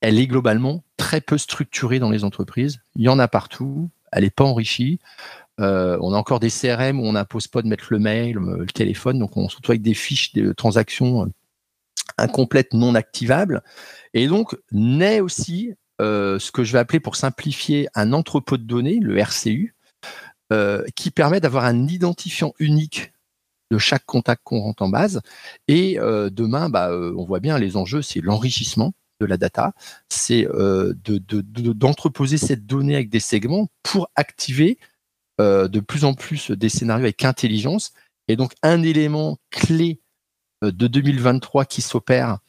elle 0.01 0.17
est 0.17 0.25
globalement 0.25 0.83
très 0.97 1.21
peu 1.21 1.37
structurée 1.37 1.99
dans 1.99 2.09
les 2.09 2.23
entreprises. 2.23 2.79
Il 2.95 3.03
y 3.03 3.09
en 3.09 3.19
a 3.19 3.27
partout, 3.27 3.91
elle 4.11 4.23
n'est 4.23 4.31
pas 4.31 4.43
enrichie. 4.43 4.97
Euh, 5.59 5.99
on 6.01 6.13
a 6.13 6.17
encore 6.17 6.39
des 6.39 6.49
CRM 6.49 6.99
où 6.99 7.03
on 7.03 7.11
n'impose 7.11 7.47
pas 7.47 7.61
de 7.61 7.67
mettre 7.67 7.89
le 7.91 7.99
mail, 7.99 8.37
le, 8.37 8.65
téléphone, 8.65 9.19
donc 9.19 9.37
on 9.37 9.49
se 9.49 9.57
retrouve 9.57 9.73
avec 9.73 9.83
des 9.83 9.93
fiches 9.93 10.33
de 10.33 10.51
transactions 10.51 11.25
euh, 11.25 11.29
incomplètes, 12.17 12.73
non 12.73 12.95
activables. 12.95 13.61
Et 14.15 14.25
donc 14.25 14.57
naît 14.71 15.19
aussi 15.19 15.75
euh, 16.01 16.39
ce 16.39 16.51
que 16.51 16.63
je 16.63 16.73
vais 16.73 16.79
appeler 16.79 16.99
pour 16.99 17.17
simplifier 17.17 17.87
un 17.93 18.13
entrepôt 18.13 18.57
de 18.57 18.63
données, 18.63 18.97
le 18.99 19.19
RCU, 19.19 19.74
euh, 19.74 19.74
qui 20.95 21.11
permet 21.11 21.39
d'avoir 21.39 21.65
un 21.65 21.87
identifiant 21.87 22.53
unique 22.59 23.13
de 23.71 23.77
chaque 23.77 24.05
contact 24.05 24.41
qu'on 24.43 24.59
rentre 24.59 24.83
en 24.83 24.89
base. 24.89 25.21
Et 25.67 25.99
euh, 25.99 26.29
demain, 26.29 26.69
bah, 26.69 26.91
euh, 26.91 27.13
on 27.17 27.25
voit 27.25 27.39
bien 27.39 27.57
les 27.57 27.77
enjeux, 27.77 28.01
c'est 28.01 28.21
l'enrichissement 28.21 28.93
de 29.21 29.25
la 29.25 29.37
data, 29.37 29.73
c'est 30.09 30.45
d'entreposer 31.05 32.37
cette 32.37 32.65
donnée 32.65 32.95
avec 32.95 33.09
des 33.09 33.21
segments 33.21 33.69
pour 33.81 34.09
activer 34.15 34.77
de 35.39 35.79
plus 35.79 36.03
en 36.03 36.13
plus 36.13 36.51
des 36.51 36.67
scénarios 36.67 37.05
avec 37.05 37.23
intelligence. 37.23 37.93
Et 38.27 38.35
donc 38.35 38.51
un 38.61 38.83
élément 38.83 39.37
clé 39.51 40.01
de 40.61 40.87
2023 40.87 41.63
qui 41.63 41.81
s'opère, 41.81 42.39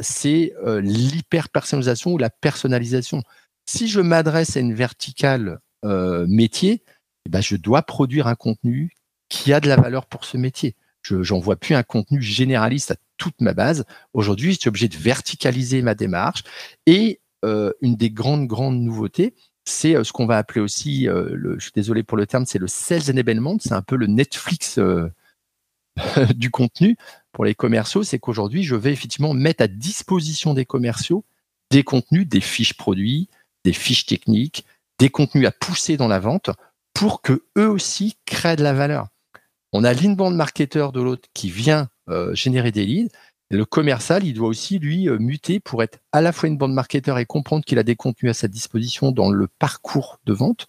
c'est 0.00 0.54
l'hyper-personnalisation 0.64 2.12
ou 2.12 2.18
la 2.18 2.30
personnalisation. 2.30 3.22
Si 3.66 3.86
je 3.86 4.00
m'adresse 4.00 4.56
à 4.56 4.60
une 4.60 4.72
verticale 4.72 5.58
métier, 5.82 6.82
eh 7.26 7.28
ben, 7.28 7.40
je 7.40 7.56
dois 7.56 7.82
produire 7.82 8.26
un 8.26 8.34
contenu 8.34 8.92
qui 9.28 9.52
a 9.52 9.60
de 9.60 9.68
la 9.68 9.76
valeur 9.76 10.06
pour 10.06 10.24
ce 10.24 10.36
métier. 10.36 10.74
Je 11.02 11.16
n'envoie 11.32 11.56
plus 11.56 11.74
un 11.74 11.82
contenu 11.82 12.22
généraliste 12.22 12.92
à 12.92 12.96
toute 13.16 13.40
ma 13.40 13.52
base. 13.52 13.84
Aujourd'hui, 14.14 14.52
je 14.52 14.60
suis 14.60 14.68
obligé 14.68 14.88
de 14.88 14.96
verticaliser 14.96 15.82
ma 15.82 15.94
démarche. 15.94 16.44
Et 16.86 17.20
euh, 17.44 17.72
une 17.82 17.96
des 17.96 18.10
grandes, 18.10 18.46
grandes 18.46 18.80
nouveautés, 18.80 19.34
c'est 19.66 19.96
euh, 19.96 20.04
ce 20.04 20.12
qu'on 20.12 20.26
va 20.26 20.38
appeler 20.38 20.60
aussi, 20.60 21.08
euh, 21.08 21.56
je 21.58 21.64
suis 21.64 21.72
désolé 21.74 22.02
pour 22.02 22.16
le 22.16 22.26
terme, 22.26 22.46
c'est 22.46 22.58
le 22.58 22.68
sales 22.68 23.10
enablement. 23.10 23.56
C'est 23.60 23.72
un 23.72 23.82
peu 23.82 23.96
le 23.96 24.06
Netflix 24.06 24.78
du 26.34 26.50
contenu 26.50 26.96
pour 27.32 27.44
les 27.44 27.54
commerciaux. 27.54 28.02
C'est 28.02 28.18
qu'aujourd'hui, 28.18 28.62
je 28.62 28.74
vais 28.74 28.92
effectivement 28.92 29.34
mettre 29.34 29.62
à 29.62 29.68
disposition 29.68 30.54
des 30.54 30.64
commerciaux 30.64 31.24
des 31.70 31.82
contenus, 31.82 32.28
des 32.28 32.40
fiches 32.40 32.74
produits, 32.74 33.28
des 33.64 33.72
fiches 33.72 34.06
techniques, 34.06 34.64
des 34.98 35.10
contenus 35.10 35.46
à 35.46 35.50
pousser 35.50 35.96
dans 35.96 36.08
la 36.08 36.20
vente 36.20 36.50
pour 36.94 37.20
que 37.20 37.44
eux 37.58 37.68
aussi 37.68 38.14
créent 38.24 38.56
de 38.56 38.62
la 38.62 38.72
valeur. 38.72 39.08
On 39.72 39.84
a 39.84 39.92
l'inbound 39.92 40.36
marketer 40.36 40.86
de 40.94 41.02
l'autre 41.02 41.28
qui 41.34 41.50
vient 41.50 41.88
euh, 42.08 42.34
générer 42.34 42.70
des 42.70 42.86
leads. 42.86 43.10
le 43.50 43.64
commercial, 43.64 44.24
il 44.24 44.34
doit 44.34 44.48
aussi 44.48 44.78
lui 44.78 45.08
euh, 45.08 45.18
muter 45.18 45.58
pour 45.58 45.82
être 45.82 45.98
à 46.12 46.20
la 46.20 46.32
fois 46.32 46.48
une 46.48 46.56
bande 46.56 46.72
marketer 46.72 47.14
et 47.18 47.24
comprendre 47.26 47.64
qu'il 47.64 47.78
a 47.78 47.82
des 47.82 47.96
contenus 47.96 48.30
à 48.30 48.34
sa 48.34 48.48
disposition 48.48 49.10
dans 49.10 49.30
le 49.30 49.48
parcours 49.58 50.20
de 50.24 50.32
vente. 50.32 50.66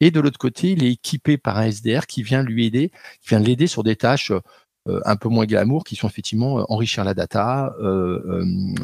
Et 0.00 0.10
de 0.10 0.20
l'autre 0.20 0.38
côté, 0.38 0.72
il 0.72 0.84
est 0.84 0.92
équipé 0.92 1.36
par 1.36 1.58
un 1.58 1.70
SDR 1.70 2.06
qui 2.06 2.22
vient 2.22 2.42
lui 2.42 2.66
aider, 2.66 2.90
qui 3.20 3.28
vient 3.28 3.40
l'aider 3.40 3.66
sur 3.66 3.82
des 3.82 3.96
tâches 3.96 4.32
euh, 4.88 5.00
un 5.04 5.16
peu 5.16 5.28
moins 5.28 5.44
glamour, 5.44 5.84
qui 5.84 5.96
sont 5.96 6.08
effectivement 6.08 6.64
enrichir 6.70 7.04
la 7.04 7.12
data, 7.12 7.74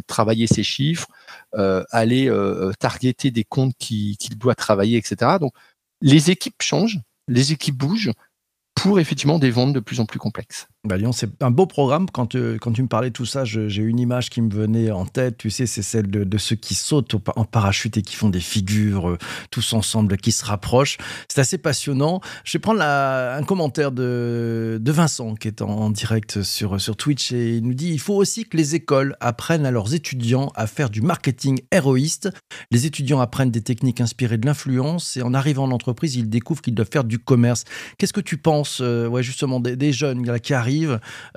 travailler 0.08 0.48
ses 0.48 0.64
chiffres, 0.64 1.06
aller 1.52 2.28
targeter 2.80 3.30
des 3.30 3.44
comptes 3.44 3.76
qu'il 3.78 4.16
doit 4.36 4.56
travailler, 4.56 4.98
etc. 4.98 5.38
Donc 5.40 5.52
les 6.02 6.30
équipes 6.30 6.60
changent, 6.60 7.00
les 7.28 7.52
équipes 7.52 7.76
bougent 7.76 8.12
pour 8.74 9.00
effectivement 9.00 9.38
des 9.38 9.50
ventes 9.50 9.72
de 9.72 9.80
plus 9.80 10.00
en 10.00 10.06
plus 10.06 10.18
complexes. 10.18 10.66
Bah 10.84 10.96
Lyon, 10.96 11.12
c'est 11.12 11.30
un 11.40 11.52
beau 11.52 11.66
programme. 11.66 12.06
Quand, 12.10 12.34
euh, 12.34 12.58
tu 12.74 12.82
me 12.82 12.88
parlais 12.88 13.10
de 13.10 13.12
tout 13.12 13.24
ça, 13.24 13.44
j'ai 13.44 13.82
une 13.82 14.00
image 14.00 14.30
qui 14.30 14.42
me 14.42 14.52
venait 14.52 14.90
en 14.90 15.06
tête. 15.06 15.38
Tu 15.38 15.48
sais, 15.48 15.64
c'est 15.64 15.80
celle 15.80 16.10
de, 16.10 16.38
ceux 16.38 16.56
qui 16.56 16.74
sautent 16.74 17.14
en 17.36 17.44
parachute 17.44 17.98
et 17.98 18.02
qui 18.02 18.16
font 18.16 18.28
des 18.28 18.40
figures 18.40 19.10
euh, 19.10 19.18
tous 19.52 19.74
ensemble, 19.74 20.16
qui 20.16 20.32
se 20.32 20.44
rapprochent. 20.44 20.98
C'est 21.28 21.40
assez 21.40 21.56
passionnant. 21.56 22.20
Je 22.42 22.58
vais 22.58 22.60
prendre 22.60 22.82
un 22.82 23.44
commentaire 23.44 23.92
de, 23.92 24.82
Vincent 24.84 25.36
qui 25.36 25.46
est 25.46 25.62
en, 25.62 25.88
direct 25.90 26.42
sur, 26.42 26.76
Twitch 26.96 27.30
et 27.30 27.58
il 27.58 27.62
nous 27.62 27.74
dit 27.74 27.90
il 27.92 28.00
faut 28.00 28.16
aussi 28.16 28.44
que 28.44 28.56
les 28.56 28.74
écoles 28.74 29.16
apprennent 29.20 29.64
à 29.64 29.70
leurs 29.70 29.94
étudiants 29.94 30.50
à 30.56 30.66
faire 30.66 30.90
du 30.90 31.00
marketing 31.00 31.60
héroïste. 31.70 32.28
Les 32.72 32.86
étudiants 32.86 33.20
apprennent 33.20 33.52
des 33.52 33.62
techniques 33.62 34.00
inspirées 34.00 34.36
de 34.36 34.46
l'influence 34.46 35.16
et 35.16 35.22
en 35.22 35.32
arrivant 35.32 35.62
en 35.62 35.70
entreprise, 35.70 36.16
ils 36.16 36.28
découvrent 36.28 36.60
qu'ils 36.60 36.74
doivent 36.74 36.90
faire 36.92 37.04
du 37.04 37.20
commerce. 37.20 37.62
Qu'est-ce 37.98 38.12
que 38.12 38.20
tu 38.20 38.36
penses, 38.36 38.80
euh, 38.82 39.22
justement, 39.22 39.60
des 39.60 39.92
jeunes 39.92 40.40
qui 40.40 40.52
arrivent 40.52 40.71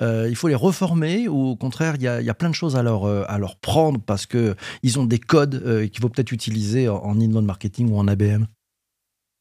euh, 0.00 0.26
il 0.28 0.36
faut 0.36 0.48
les 0.48 0.54
reformer 0.54 1.28
ou 1.28 1.48
au 1.48 1.56
contraire, 1.56 1.94
il 1.96 2.02
y 2.02 2.08
a, 2.08 2.34
plein 2.34 2.50
de 2.50 2.54
choses 2.54 2.76
à 2.76 2.82
leur, 2.82 3.04
euh, 3.04 3.24
prendre 3.60 4.00
parce 4.00 4.26
qu'ils 4.26 4.98
ont 4.98 5.04
des 5.04 5.18
codes 5.18 5.54
euh, 5.54 5.86
qu'il 5.86 6.00
faut 6.00 6.08
peut-être 6.08 6.32
utiliser 6.32 6.88
en, 6.88 7.18
inbound 7.20 7.46
marketing 7.46 7.90
ou 7.90 7.98
en 7.98 8.08
ABM 8.08 8.46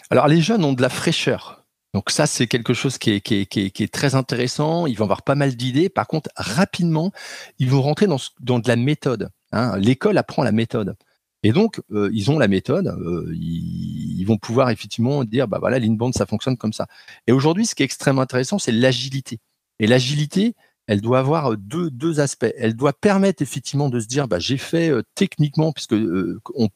Alors, 0.09 0.27
les 0.27 0.41
jeunes 0.41 0.63
ont 0.63 0.73
de 0.73 0.81
la 0.81 0.89
fraîcheur. 0.89 1.63
Donc 1.93 2.09
ça, 2.09 2.25
c'est 2.25 2.47
quelque 2.47 2.73
chose 2.73 2.97
qui 2.97 3.11
est, 3.11 3.93
très 3.93 4.15
intéressant. 4.15 4.85
Ils 4.85 4.97
vont 4.97 5.05
avoir 5.05 5.21
pas 5.21 5.35
mal 5.35 5.55
d'idées. 5.55 5.87
Par 5.87 6.07
contre, 6.07 6.29
rapidement, 6.35 7.11
ils 7.57 7.69
vont 7.69 7.81
rentrer 7.81 8.05
dans, 8.05 8.59
de 8.59 8.67
la 8.67 8.75
méthode. 8.75 9.29
Hein. 9.53 9.77
L'école 9.77 10.17
apprend 10.17 10.43
la 10.43 10.51
méthode. 10.51 10.95
Et 11.43 11.53
donc, 11.53 11.79
ils 11.91 12.31
ont 12.31 12.39
la 12.39 12.47
méthode, 12.47 12.97
ils, 13.31 14.19
ils, 14.19 14.25
vont 14.25 14.37
pouvoir 14.37 14.71
effectivement 14.71 15.23
dire, 15.23 15.47
bah 15.47 15.59
voilà, 15.59 15.77
l'inbound, 15.77 16.13
ça 16.15 16.25
fonctionne 16.25 16.57
comme 16.57 16.73
ça. 16.73 16.87
Et 17.27 17.31
aujourd'hui, 17.31 17.67
ce 17.67 17.75
qui 17.75 17.83
est 17.83 17.85
extrêmement 17.85 18.23
intéressant, 18.23 18.57
c'est 18.57 18.71
l'agilité. 18.71 19.39
Et 19.79 19.87
l'agilité, 19.87 20.55
elle 20.87 21.01
doit 21.01 21.19
avoir 21.19 21.57
deux, 21.57 22.19
aspects. 22.19 22.53
Elle 22.57 22.75
doit 22.75 22.93
permettre 22.93 23.41
effectivement 23.41 23.89
de 23.89 23.99
se 23.99 24.07
dire, 24.07 24.27
bah, 24.27 24.39
j'ai 24.39 24.57
fait 24.57 24.91
techniquement, 25.15 25.71
puisque 25.71 25.95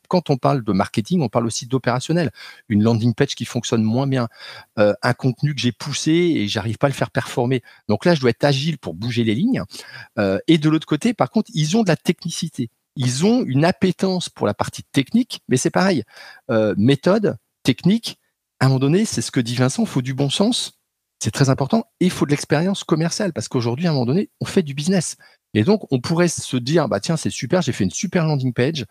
quand 0.07 0.29
on 0.29 0.37
parle 0.37 0.63
de 0.63 0.71
marketing, 0.71 1.21
on 1.21 1.29
parle 1.29 1.45
aussi 1.45 1.67
d'opérationnel. 1.67 2.31
Une 2.69 2.83
landing 2.83 3.13
page 3.13 3.35
qui 3.35 3.45
fonctionne 3.45 3.83
moins 3.83 4.07
bien, 4.07 4.27
un 4.77 5.13
contenu 5.13 5.53
que 5.53 5.61
j'ai 5.61 5.71
poussé 5.71 6.11
et 6.11 6.47
j'arrive 6.47 6.77
pas 6.77 6.87
à 6.87 6.89
le 6.89 6.95
faire 6.95 7.11
performer. 7.11 7.61
Donc 7.87 8.05
là, 8.05 8.15
je 8.15 8.21
dois 8.21 8.31
être 8.31 8.43
agile 8.43 8.79
pour 8.79 8.95
bouger 8.95 9.23
les 9.23 9.35
lignes. 9.35 9.61
et 10.47 10.57
de 10.57 10.69
l'autre 10.69 10.87
côté, 10.87 11.13
par 11.13 11.29
contre, 11.29 11.51
ils 11.53 11.77
ont 11.77 11.83
de 11.83 11.89
la 11.89 11.97
technicité. 11.97 12.69
Ils 12.95 13.25
ont 13.25 13.43
une 13.45 13.63
appétence 13.63 14.27
pour 14.29 14.47
la 14.47 14.55
partie 14.55 14.83
technique, 14.83 15.41
mais 15.47 15.57
c'est 15.57 15.69
pareil. 15.69 16.03
méthode, 16.77 17.37
technique, 17.63 18.17
à 18.59 18.65
un 18.65 18.69
moment 18.69 18.79
donné, 18.79 19.05
c'est 19.05 19.21
ce 19.21 19.31
que 19.31 19.39
dit 19.39 19.55
Vincent, 19.55 19.83
il 19.83 19.87
faut 19.87 20.01
du 20.01 20.13
bon 20.13 20.29
sens 20.29 20.78
c'est 21.19 21.31
très 21.31 21.49
important. 21.49 21.85
Et 21.99 22.05
il 22.05 22.11
faut 22.11 22.25
de 22.25 22.31
l'expérience 22.31 22.83
commerciale 22.83 23.33
parce 23.33 23.47
qu'aujourd'hui, 23.47 23.87
à 23.87 23.89
un 23.89 23.93
moment 23.93 24.05
donné, 24.05 24.29
on 24.39 24.45
fait 24.45 24.63
du 24.63 24.73
business. 24.73 25.17
Et 25.53 25.63
donc, 25.63 25.91
on 25.91 25.99
pourrait 25.99 26.27
se 26.27 26.57
dire, 26.57 26.87
bah 26.87 26.99
tiens, 26.99 27.17
c'est 27.17 27.29
super, 27.29 27.61
j'ai 27.61 27.71
fait 27.71 27.83
une 27.83 27.91
super 27.91 28.25
landing 28.25 28.53
page. 28.53 28.85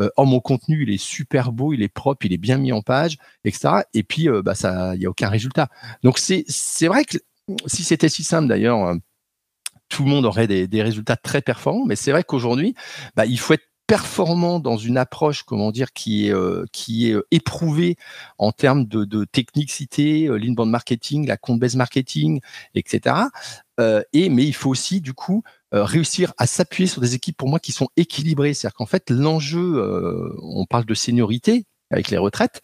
Euh, 0.00 0.08
oh, 0.16 0.24
mon 0.24 0.40
contenu, 0.40 0.82
il 0.84 0.90
est 0.90 1.02
super 1.02 1.52
beau, 1.52 1.72
il 1.72 1.82
est 1.82 1.88
propre, 1.88 2.24
il 2.24 2.32
est 2.32 2.38
bien 2.38 2.58
mis 2.58 2.72
en 2.72 2.82
page, 2.82 3.18
etc. 3.44 3.84
Et 3.94 4.02
puis, 4.02 4.28
euh, 4.28 4.42
bah, 4.42 4.54
ça, 4.54 4.94
il 4.94 5.00
n'y 5.00 5.06
a 5.06 5.10
aucun 5.10 5.28
résultat. 5.28 5.68
Donc, 6.02 6.18
c'est, 6.18 6.44
vrai 6.86 7.04
que 7.04 7.18
si 7.66 7.84
c'était 7.84 8.08
si 8.08 8.24
simple 8.24 8.48
d'ailleurs, 8.48 8.86
euh, 8.86 8.94
tout 9.88 10.04
le 10.04 10.10
monde 10.10 10.24
aurait 10.24 10.46
des, 10.46 10.68
des 10.68 10.82
résultats 10.82 11.16
très 11.16 11.42
performants. 11.42 11.84
Mais 11.86 11.96
c'est 11.96 12.12
vrai 12.12 12.24
qu'aujourd'hui, 12.24 12.74
bah, 13.16 13.26
il 13.26 13.38
faut 13.38 13.54
être 13.54 13.71
performant 13.92 14.58
dans 14.58 14.78
une 14.78 14.96
approche, 14.96 15.42
comment 15.42 15.70
dire, 15.70 15.92
qui 15.92 16.26
est, 16.26 16.32
euh, 16.32 16.64
qui 16.72 17.10
est 17.10 17.12
euh, 17.12 17.26
éprouvée 17.30 17.98
en 18.38 18.50
termes 18.50 18.86
de, 18.86 19.04
de 19.04 19.26
technicité, 19.26 20.28
euh, 20.28 20.36
l'inbound 20.36 20.70
marketing, 20.70 21.26
la 21.26 21.36
compte-based 21.36 21.76
marketing, 21.76 22.40
etc. 22.74 23.16
et 24.14 24.30
mais 24.30 24.46
il 24.46 24.54
faut 24.54 24.70
aussi 24.70 25.02
du 25.02 25.12
coup 25.12 25.42
réussir 25.72 26.32
à 26.38 26.46
s'appuyer 26.46 26.86
sur 26.86 27.02
des 27.02 27.14
équipes 27.14 27.36
pour 27.36 27.48
moi 27.48 27.58
qui 27.58 27.72
sont 27.72 27.88
équilibrées. 27.96 28.54
C'est-à-dire 28.54 28.76
qu'en 28.76 28.86
fait 28.86 29.10
l'enjeu, 29.10 30.38
on 30.40 30.64
parle 30.66 30.86
de 30.86 30.94
seniorité 30.94 31.66
avec 31.90 32.08
les 32.08 32.16
retraites, 32.16 32.62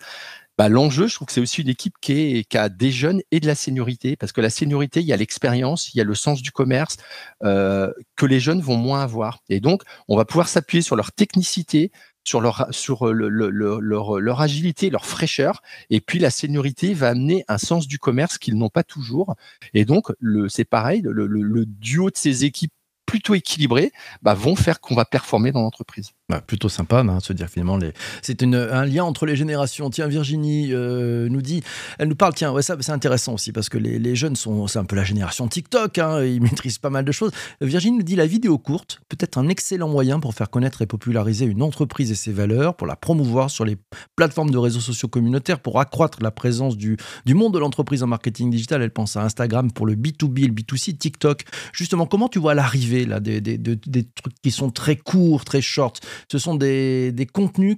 bah, 0.58 0.68
l'enjeu, 0.68 1.06
je 1.06 1.14
trouve 1.14 1.26
que 1.26 1.32
c'est 1.32 1.40
aussi 1.40 1.62
une 1.62 1.68
équipe 1.68 1.94
qui, 2.00 2.44
a 2.54 2.68
des 2.68 2.90
jeunes 2.90 3.20
et 3.30 3.38
de 3.38 3.46
la 3.46 3.54
seniorité, 3.54 4.16
parce 4.16 4.32
que 4.32 4.40
la 4.40 4.50
seniorité, 4.50 5.00
il 5.00 5.06
y 5.06 5.12
a 5.12 5.16
l'expérience, 5.16 5.94
il 5.94 5.98
y 5.98 6.00
a 6.00 6.04
le 6.04 6.16
sens 6.16 6.42
du 6.42 6.50
commerce 6.50 6.96
euh, 7.44 7.92
que 8.16 8.26
les 8.26 8.40
jeunes 8.40 8.60
vont 8.60 8.76
moins 8.76 9.02
avoir. 9.02 9.38
Et 9.48 9.60
donc, 9.60 9.84
on 10.08 10.16
va 10.16 10.24
pouvoir 10.24 10.48
s'appuyer 10.48 10.82
sur 10.82 10.96
leur 10.96 11.12
technicité, 11.12 11.92
sur 12.24 12.40
leur 12.40 12.68
leur, 12.82 14.40
agilité, 14.40 14.90
leur 14.90 15.06
fraîcheur, 15.06 15.62
et 15.90 16.00
puis 16.00 16.18
la 16.18 16.30
seniorité 16.30 16.92
va 16.92 17.10
amener 17.10 17.44
un 17.46 17.58
sens 17.58 17.86
du 17.86 18.00
commerce 18.00 18.36
qu'ils 18.36 18.56
n'ont 18.58 18.68
pas 18.68 18.82
toujours. 18.82 19.36
Et 19.74 19.84
donc, 19.84 20.10
c'est 20.48 20.64
pareil, 20.64 21.02
le, 21.04 21.66
duo 21.66 22.10
de 22.10 22.16
ces 22.16 22.44
équipes 22.44 22.72
plutôt 23.08 23.34
équilibrés 23.34 23.90
bah, 24.20 24.34
vont 24.34 24.54
faire 24.54 24.80
qu'on 24.80 24.94
va 24.94 25.06
performer 25.06 25.50
dans 25.50 25.62
l'entreprise. 25.62 26.10
Bah, 26.28 26.42
plutôt 26.42 26.68
sympa 26.68 27.00
hein, 27.00 27.20
se 27.20 27.32
dire 27.32 27.48
finalement 27.48 27.78
les... 27.78 27.94
c'est 28.20 28.42
un 28.42 28.84
lien 28.84 29.02
entre 29.02 29.24
les 29.24 29.34
générations. 29.34 29.88
Tiens, 29.88 30.08
Virginie 30.08 30.74
euh, 30.74 31.30
nous 31.30 31.40
dit, 31.40 31.62
elle 31.98 32.08
nous 32.08 32.16
parle, 32.16 32.34
tiens, 32.34 32.52
ouais, 32.52 32.60
ça 32.60 32.76
c'est 32.78 32.92
intéressant 32.92 33.32
aussi 33.32 33.50
parce 33.50 33.70
que 33.70 33.78
les, 33.78 34.14
jeunes 34.14 34.36
sont, 34.36 34.66
c'est 34.66 34.78
un 34.78 34.84
peu 34.84 34.94
la 34.94 35.04
génération 35.04 35.48
TikTok, 35.48 35.96
hein, 35.96 36.22
ils 36.22 36.42
maîtrisent 36.42 36.76
pas 36.76 36.90
mal 36.90 37.06
de 37.06 37.12
choses. 37.12 37.30
Virginie 37.62 37.96
nous 37.96 38.02
dit 38.02 38.14
la 38.14 38.26
vidéo 38.26 38.58
courte 38.58 39.00
peut 39.08 39.16
être 39.20 39.38
un 39.38 39.48
excellent 39.48 39.88
moyen 39.88 40.20
pour 40.20 40.34
faire 40.34 40.50
connaître 40.50 40.82
et 40.82 40.86
populariser 40.86 41.46
une 41.46 41.62
entreprise 41.62 42.10
et 42.10 42.14
ses 42.14 42.32
valeurs, 42.32 42.76
pour 42.76 42.86
la 42.86 42.96
promouvoir 42.96 43.48
sur 43.48 43.64
les 43.64 43.78
plateformes 44.16 44.50
de 44.50 44.58
réseaux 44.58 44.80
sociaux 44.80 45.08
communautaires, 45.08 45.60
pour 45.60 45.80
accroître 45.80 46.18
la 46.20 46.30
présence 46.30 46.76
du, 46.76 46.98
du 47.24 47.32
monde 47.32 47.54
de 47.54 47.58
l'entreprise 47.58 48.02
en 48.02 48.06
marketing 48.06 48.50
digital. 48.50 48.82
Elle 48.82 48.90
pense 48.90 49.16
à 49.16 49.22
Instagram 49.22 49.72
pour 49.72 49.86
le 49.86 49.94
B2B, 49.94 50.48
le 50.48 50.52
B2C, 50.52 50.98
TikTok. 50.98 51.44
Justement, 51.72 52.04
comment 52.04 52.28
tu 52.28 52.38
vois 52.38 52.52
l'arrivée 52.52 52.97
là 53.04 53.20
des, 53.20 53.40
des, 53.40 53.58
des 53.58 54.08
trucs 54.08 54.34
qui 54.42 54.50
sont 54.50 54.70
très 54.70 54.96
courts, 54.96 55.44
très 55.44 55.60
short 55.60 56.00
ce 56.30 56.38
sont 56.38 56.54
des, 56.54 57.28
contenus 57.32 57.76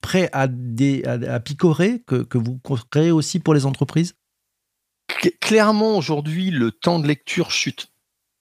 prêts 0.00 0.30
à, 0.32 0.48
picorer 1.40 2.02
que, 2.06 2.38
vous 2.38 2.60
créez 2.90 3.10
aussi 3.10 3.38
pour 3.38 3.54
les 3.54 3.66
entreprises? 3.66 4.14
Clairement, 5.40 5.96
aujourd'hui, 5.96 6.50
le 6.50 6.72
temps 6.72 6.98
de 6.98 7.06
lecture 7.06 7.50
chute. 7.50 7.88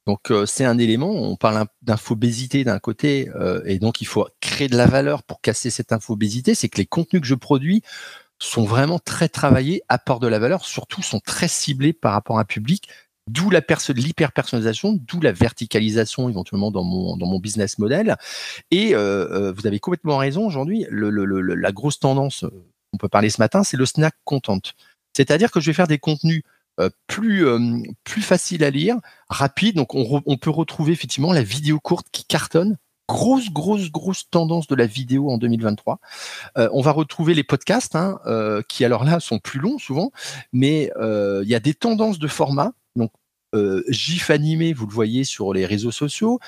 Donc 0.06 0.30
euh, 0.30 0.46
c'est 0.46 0.66
un 0.66 0.78
élément, 0.78 1.10
on 1.10 1.36
parle 1.36 1.66
d'infobésité 1.82 2.64
d'un 2.64 2.78
côté, 2.78 3.30
euh, 3.36 3.64
et 3.66 3.80
donc 3.80 4.02
il 4.02 4.06
faut 4.06 4.28
créer 4.40 4.68
de 4.68 4.78
la 4.78 4.86
valeur 4.86 5.24
pour 5.24 5.42
casser 5.42 5.72
cette 5.72 5.92
infobésité, 5.92 6.54
c'est 6.54 6.70
que 6.70 6.78
les 6.78 6.86
contenus 6.86 7.22
que 7.22 7.28
je 7.28 7.34
produis 7.34 7.82
sont 8.38 8.66
vraiment 8.66 9.00
très 9.00 9.30
travaillés, 9.30 9.82
apportent 9.90 10.22
de 10.22 10.28
la 10.28 10.38
valeur, 10.38 10.66
surtout 10.66 11.02
sont 11.02 11.20
très 11.20 11.48
ciblés 11.48 11.94
par 11.94 12.12
rapport 12.12 12.38
à 12.38 12.42
un 12.42 12.46
public 12.46 12.88
D'où 13.28 13.50
la 13.50 13.62
l'hyper-personnalisation, 13.90 15.00
d'où 15.02 15.20
la 15.20 15.32
verticalisation 15.32 16.30
éventuellement 16.30 16.70
dans 16.70 16.84
mon, 16.84 17.40
business 17.40 17.80
model. 17.80 18.18
Et 18.70 18.94
euh, 18.94 19.28
euh, 19.32 19.52
vous 19.52 19.66
avez 19.66 19.80
complètement 19.80 20.18
raison 20.18 20.46
aujourd'hui, 20.46 20.86
la 20.92 21.72
grosse 21.72 22.00
tendance, 22.00 22.44
euh, 22.44 22.66
on 22.94 22.98
peut 22.98 23.10
parler 23.10 23.32
ce 23.32 23.42
matin, 23.42 23.64
c'est 23.64 23.78
le 23.78 23.86
snack 23.88 24.14
content. 24.26 24.60
C'est-à-dire 25.14 25.50
que 25.50 25.60
je 25.60 25.66
vais 25.66 25.74
faire 25.74 25.88
des 25.88 25.98
contenus 25.98 26.44
plus, 27.08 27.44
faciles 28.22 28.64
à 28.64 28.70
lire, 28.70 28.98
rapides. 29.28 29.76
Donc 29.76 29.96
on, 29.96 30.22
on 30.24 30.38
peut 30.38 30.52
retrouver 30.52 30.94
effectivement 30.94 31.34
la 31.34 31.44
vidéo 31.44 31.80
courte 31.80 32.08
qui 32.12 32.26
cartonne 32.26 32.78
grosse, 33.08 33.50
grosse, 33.50 33.92
grosse 33.92 34.30
tendance 34.30 34.68
de 34.68 34.76
la 34.76 34.86
vidéo 34.86 35.32
en 35.32 35.40
2023. 35.40 36.00
on 36.58 36.82
va 36.82 36.92
retrouver 36.92 37.34
les 37.34 37.44
podcasts, 37.44 37.96
hein, 37.96 38.20
qui 38.68 38.86
alors 38.86 39.04
là 39.04 39.20
sont 39.20 39.40
plus 39.40 39.60
longs 39.60 39.80
souvent, 39.80 40.12
mais 40.54 40.92
il 41.02 41.50
y 41.50 41.56
a 41.56 41.60
des 41.60 41.74
tendances 41.74 42.20
de 42.20 42.28
format 42.28 42.74
donc, 42.96 43.12
euh, 43.54 43.84
GIF 43.88 44.32
animé, 44.32 44.74
vous 44.74 44.86
le 44.86 44.94
voyez 44.94 45.24
sur 45.24 45.54
les 45.54 45.66
réseaux 45.66 45.92
sociaux. 45.92 46.40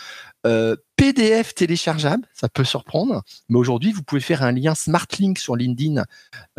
Euh, 0.45 0.75
PDF 0.97 1.53
téléchargeable, 1.53 2.27
ça 2.33 2.49
peut 2.49 2.63
surprendre, 2.63 3.23
mais 3.49 3.57
aujourd'hui, 3.57 3.91
vous 3.91 4.03
pouvez 4.03 4.19
faire 4.19 4.43
un 4.43 4.51
lien 4.51 4.75
SmartLink 4.75 5.37
sur 5.37 5.55
LinkedIn, 5.55 6.03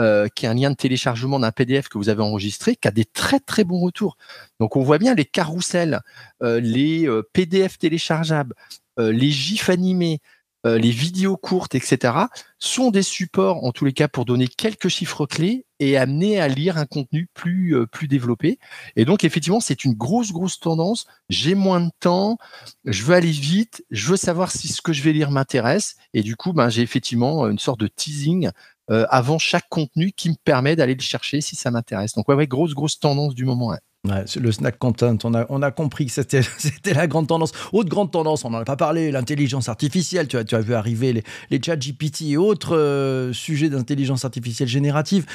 euh, 0.01 0.29
qui 0.35 0.47
est 0.47 0.49
un 0.49 0.55
lien 0.55 0.71
de 0.71 0.77
téléchargement 0.77 1.39
d'un 1.39 1.53
PDF 1.53 1.89
que 1.89 1.99
vous 1.99 2.09
avez 2.09 2.23
enregistré, 2.23 2.77
qui 2.77 2.89
a 2.89 2.91
des 2.91 3.05
très 3.05 3.41
très 3.41 3.65
bons 3.65 3.81
retours. 3.81 4.17
Donc, 4.59 4.77
on 4.77 4.83
voit 4.83 4.99
bien 4.99 5.15
les 5.15 5.27
carousels, 5.27 6.01
les 6.41 7.09
PDF 7.33 7.79
téléchargeables, 7.79 8.55
les 8.97 9.31
GIFs 9.31 9.69
animés, 9.69 10.21
euh, 10.67 10.79
les 10.79 10.91
vidéos 10.91 11.37
courtes, 11.37 11.75
etc., 11.75 12.15
sont 12.59 12.91
des 12.91 13.03
supports, 13.03 13.65
en 13.65 13.73
tous 13.73 13.85
les 13.85 13.93
cas, 13.93 14.09
pour 14.09 14.25
donner 14.25 14.49
quelques 14.49 14.89
chiffres 14.89 15.27
clés 15.27 15.65
et 15.79 15.97
amener 15.97 16.41
à 16.41 16.49
lire 16.49 16.77
un 16.77 16.87
contenu 16.87 17.29
plus, 17.33 17.77
euh, 17.77 17.87
plus 17.87 18.09
développé. 18.09 18.59
Et 18.97 19.05
donc, 19.05 19.23
effectivement, 19.23 19.61
c'est 19.61 19.85
une 19.85 19.95
grosse, 19.95 20.33
grosse 20.33 20.59
tendance. 20.59 21.07
J'ai 21.29 21.55
moins 21.55 21.81
de 21.81 21.91
temps, 22.01 22.39
je 22.85 23.05
veux 23.05 23.15
aller 23.15 23.31
vite, 23.31 23.85
je 23.91 24.11
veux 24.11 24.17
savoir 24.17 24.51
si 24.51 24.69
ce 24.69 24.83
que 24.83 24.93
je 24.93 25.03
vais 25.03 25.13
lire 25.13 25.31
m'intéresse. 25.31 25.97
Et 26.15 26.23
du 26.23 26.35
coup, 26.37 26.53
ben, 26.53 26.69
j'ai 26.69 26.83
effectivement 26.83 27.49
une 27.49 27.59
sorte 27.59 27.79
de 27.81 27.87
teasing 27.87 28.51
euh, 28.91 29.07
avant 29.11 29.39
chaque 29.39 29.69
contenu 29.69 30.13
qui 30.13 30.31
me 30.31 30.37
permet 30.43 30.75
d'aller 30.75 30.95
le 30.95 31.03
chercher 31.03 31.41
si 31.41 31.55
ça 31.57 31.71
m'intéresse. 31.71 32.15
Donc, 32.15 32.29
ouais, 32.29 32.35
ouais, 32.35 32.47
grosse, 32.49 32.75
grosse 32.75 32.99
tendance 32.99 33.35
du 33.35 33.45
moment. 33.45 33.75
Le 34.05 34.53
snack 34.53 34.79
content, 34.79 35.17
on 35.25 35.35
a, 35.35 35.47
on 35.49 35.61
a 35.63 35.71
compris 35.71 36.07
que 36.07 36.13
c'était, 36.13 36.41
la 36.95 37.07
grande 37.07 37.29
tendance. 37.29 37.53
Autre 37.73 37.89
grande 37.89 38.11
tendance, 38.11 38.45
on 38.45 38.51
n'en 38.51 38.59
a 38.59 38.65
pas 38.65 38.77
parlé, 38.77 39.11
l'intelligence 39.11 39.69
artificielle. 39.69 40.29
Tu 40.29 40.37
as, 40.37 40.45
tu 40.45 40.55
as 40.55 40.61
vu 40.61 40.75
arriver 40.75 41.13
les, 41.13 41.25
les 41.51 41.59
GPT 41.59 42.23
et 42.23 42.37
autres 42.37 42.77
euh, 42.77 43.33
sujets 43.33 43.69
d'intelligence 43.69 44.25
artificielle 44.25 44.69
générative. 44.69 45.27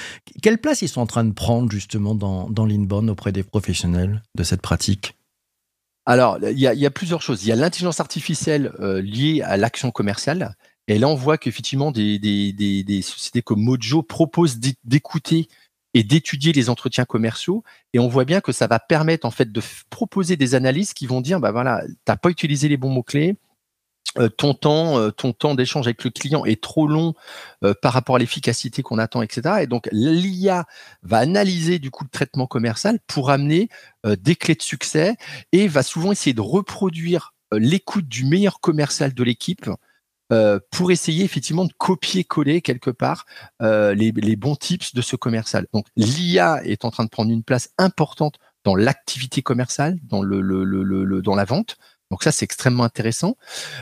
Quelle 0.41 0.57
place 0.57 0.81
ils 0.81 0.87
sont 0.87 1.01
en 1.01 1.07
train 1.07 1.23
de 1.23 1.33
prendre 1.33 1.71
justement 1.71 2.15
dans, 2.15 2.49
dans 2.49 2.65
l'inbound 2.65 3.09
auprès 3.09 3.31
des 3.31 3.43
professionnels 3.43 4.21
de 4.35 4.43
cette 4.43 4.61
pratique? 4.61 5.15
Alors, 6.05 6.37
il 6.41 6.59
y, 6.59 6.85
a, 6.85 6.91
plusieurs 6.91 7.21
choses. 7.21 7.45
Il 7.45 7.47
y 7.47 7.53
a 7.53 7.55
l'intelligence 7.55 8.01
artificielle 8.01 8.73
euh, 8.81 9.01
liée 9.01 9.41
à 9.41 9.55
l'action 9.55 9.89
commerciale 9.89 10.53
et 10.87 10.99
là, 10.99 11.07
on 11.07 11.15
voit 11.15 11.37
qu'effectivement, 11.37 11.91
des, 11.91 12.19
des, 12.19 12.51
des, 12.51 12.83
des, 12.83 13.01
sociétés 13.01 13.41
comme 13.41 13.61
Mojo 13.61 14.03
proposent 14.03 14.59
d'écouter 14.83 15.47
et 15.93 16.03
d'étudier 16.03 16.53
les 16.53 16.69
entretiens 16.69 17.05
commerciaux. 17.05 17.63
Et 17.93 17.99
on 17.99 18.07
voit 18.07 18.25
bien 18.25 18.41
que 18.41 18.51
ça 18.51 18.67
va 18.67 18.79
permettre 18.79 19.25
en 19.25 19.31
fait 19.31 19.51
de 19.51 19.61
proposer 19.89 20.37
des 20.37 20.55
analyses 20.55 20.93
qui 20.93 21.07
vont 21.07 21.21
dire, 21.21 21.39
bah 21.39 21.51
voilà, 21.51 21.83
t'as 22.05 22.15
pas 22.15 22.29
utilisé 22.29 22.67
les 22.67 22.77
bons 22.77 22.89
mots 22.89 23.03
clés, 23.03 23.35
euh, 24.19 24.29
ton 24.29 24.53
temps, 24.53 24.99
euh, 24.99 25.09
ton 25.09 25.33
temps 25.33 25.55
d'échange 25.55 25.87
avec 25.87 26.03
le 26.03 26.11
client 26.11 26.45
est 26.45 26.61
trop 26.61 26.87
long 26.87 27.15
euh, 27.63 27.73
par 27.81 27.93
rapport 27.93 28.17
à 28.17 28.19
l'efficacité 28.19 28.83
qu'on 28.83 28.99
attend, 28.99 29.23
etc. 29.23 29.55
Et 29.61 29.67
donc 29.67 29.89
l'IA 29.91 30.65
va 31.01 31.17
analyser 31.17 31.79
du 31.79 31.89
coup 31.89 32.03
le 32.03 32.09
traitement 32.09 32.45
commercial 32.45 32.99
pour 33.07 33.31
amener 33.31 33.69
des 34.05 34.35
clés 34.35 34.55
de 34.55 34.61
succès 34.61 35.15
et 35.53 35.67
va 35.67 35.81
souvent 35.81 36.11
essayer 36.11 36.33
de 36.33 36.41
reproduire 36.41 37.33
l'écoute 37.53 38.07
du 38.07 38.25
meilleur 38.25 38.59
commercial 38.59 39.13
de 39.13 39.23
l'équipe 39.23 39.69
euh, 40.33 40.59
pour 40.71 40.91
essayer 40.91 41.23
effectivement 41.23 41.65
de 41.65 41.73
copier-coller 41.77 42.61
quelque 42.61 42.89
part 42.89 43.25
euh, 43.61 43.93
les, 43.93 44.35
bons 44.35 44.55
tips 44.55 44.95
de 44.95 45.01
ce 45.03 45.15
commercial. 45.15 45.67
Donc 45.73 45.85
l'IA 45.95 46.59
est 46.65 46.85
en 46.85 46.89
train 46.89 47.03
de 47.03 47.09
prendre 47.09 47.31
une 47.31 47.43
place 47.43 47.69
importante 47.77 48.39
dans 48.63 48.75
l'activité 48.75 49.43
commerciale, 49.43 49.99
dans, 50.01 50.23
la 50.23 51.45
vente. 51.45 51.77
Donc 52.09 52.23
ça, 52.23 52.31
c'est 52.31 52.45
extrêmement 52.45 52.83
intéressant. 52.83 53.37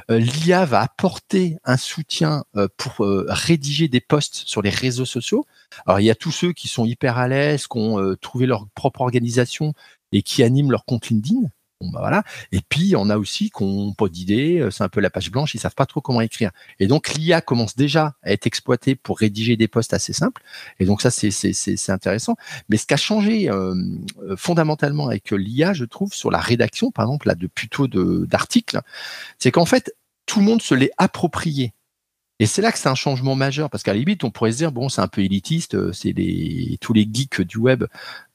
Euh, 0.09 0.19
L'IA 0.19 0.65
va 0.65 0.81
apporter 0.81 1.57
un 1.63 1.77
soutien 1.77 2.43
pour 2.75 3.05
rédiger 3.27 3.87
des 3.87 4.01
posts 4.01 4.43
sur 4.45 4.61
les 4.61 4.69
réseaux 4.69 5.05
sociaux. 5.05 5.45
Alors 5.85 6.01
il 6.01 6.05
y 6.05 6.11
a 6.11 6.15
tous 6.15 6.31
ceux 6.31 6.51
qui 6.51 6.67
sont 6.67 6.83
hyper 6.83 7.17
à 7.17 7.29
l'aise, 7.29 7.67
qui 7.67 7.77
ont 7.77 8.15
trouvé 8.19 8.45
leur 8.45 8.67
propre 8.75 9.01
organisation 9.01 9.73
et 10.11 10.21
qui 10.21 10.43
animent 10.43 10.71
leur 10.71 10.83
compte 10.83 11.07
LinkedIn. 11.07 11.47
Bah. 11.91 12.23
Et 12.51 12.59
puis, 12.67 12.95
on 12.95 13.09
a 13.09 13.17
aussi 13.17 13.49
qui 13.49 13.63
n'ont 13.63 13.93
pas 13.93 14.07
d'idée, 14.07 14.59
euh, 14.59 14.71
c'est 14.71 14.83
un 14.83 14.89
peu 14.89 14.99
la 14.99 15.09
page 15.09 15.31
blanche, 15.31 15.55
ils 15.55 15.59
savent 15.59 15.75
pas 15.75 15.85
trop 15.85 16.01
comment 16.01 16.21
écrire. 16.21 16.51
Et 16.79 16.87
donc, 16.87 17.13
l'IA 17.13 17.41
commence 17.41 17.75
déjà 17.75 18.15
à 18.23 18.31
être 18.31 18.47
exploitée 18.47 18.95
pour 18.95 19.19
rédiger 19.19 19.57
des 19.57 19.67
posts 19.67 19.93
assez 19.93 20.13
simples. 20.13 20.41
Et 20.79 20.85
donc, 20.85 21.01
ça, 21.01 21.11
c'est 21.11 21.89
intéressant. 21.89 22.35
Mais 22.69 22.77
ce 22.77 22.85
qui 22.85 22.93
a 22.93 22.97
changé 22.97 23.49
euh, 23.49 23.75
euh, 24.23 24.35
fondamentalement 24.35 25.07
avec 25.07 25.31
l'IA, 25.31 25.73
je 25.73 25.85
trouve, 25.85 26.13
sur 26.13 26.31
la 26.31 26.39
rédaction, 26.39 26.91
par 26.91 27.05
exemple, 27.05 27.27
là, 27.27 27.35
de 27.35 27.47
plutôt 27.47 27.87
d'articles, 27.87 28.81
c'est 29.39 29.51
qu'en 29.51 29.65
fait, 29.65 29.95
tout 30.25 30.39
le 30.39 30.45
monde 30.45 30.61
se 30.61 30.75
l'est 30.75 30.91
approprié. 30.97 31.73
Et 32.41 32.47
c'est 32.47 32.63
là 32.63 32.71
que 32.71 32.79
c'est 32.79 32.89
un 32.89 32.95
changement 32.95 33.35
majeur, 33.35 33.69
parce 33.69 33.83
qu'à 33.83 33.93
la 33.93 33.99
limite, 33.99 34.23
on 34.23 34.31
pourrait 34.31 34.51
se 34.51 34.57
dire, 34.57 34.71
bon, 34.71 34.89
c'est 34.89 35.01
un 35.01 35.07
peu 35.07 35.21
élitiste, 35.21 35.75
euh, 35.75 35.93
c'est 35.93 36.11
tous 36.81 36.91
les 36.91 37.07
geeks 37.07 37.41
du 37.41 37.57
web 37.57 37.83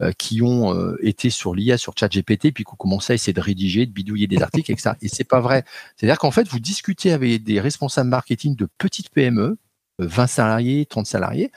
euh, 0.01 0.13
qui 0.17 0.43
ont 0.43 0.73
euh, 0.73 0.97
été 1.03 1.29
sur 1.29 1.57
l'IA, 1.57 1.77
sur 1.77 1.93
ChatGPT, 1.99 2.53
puis 2.53 2.63
qu'on 2.63 2.77
commencé 2.77 3.13
à 3.13 3.15
essayer 3.15 3.33
de 3.33 3.41
rédiger, 3.41 3.85
de 3.85 3.91
bidouiller 3.91 4.29
des 4.29 4.43
articles, 4.43 4.71
etc. 4.71 4.91
Et 5.03 5.09
c'est 5.09 5.25
pas 5.25 5.41
vrai. 5.41 5.65
C'est-à-dire 5.97 6.21
qu'en 6.21 6.31
fait, 6.31 6.47
vous 6.47 6.61
discutez 6.61 7.11
avec 7.11 7.43
des 7.43 7.61
responsables 7.61 8.09
marketing 8.09 8.55
de 8.55 8.69
petites 8.79 9.11
PME, 9.11 9.59
20 9.99 10.29
salariés, 10.29 10.87
30 10.87 11.05
salariés, 11.05 11.51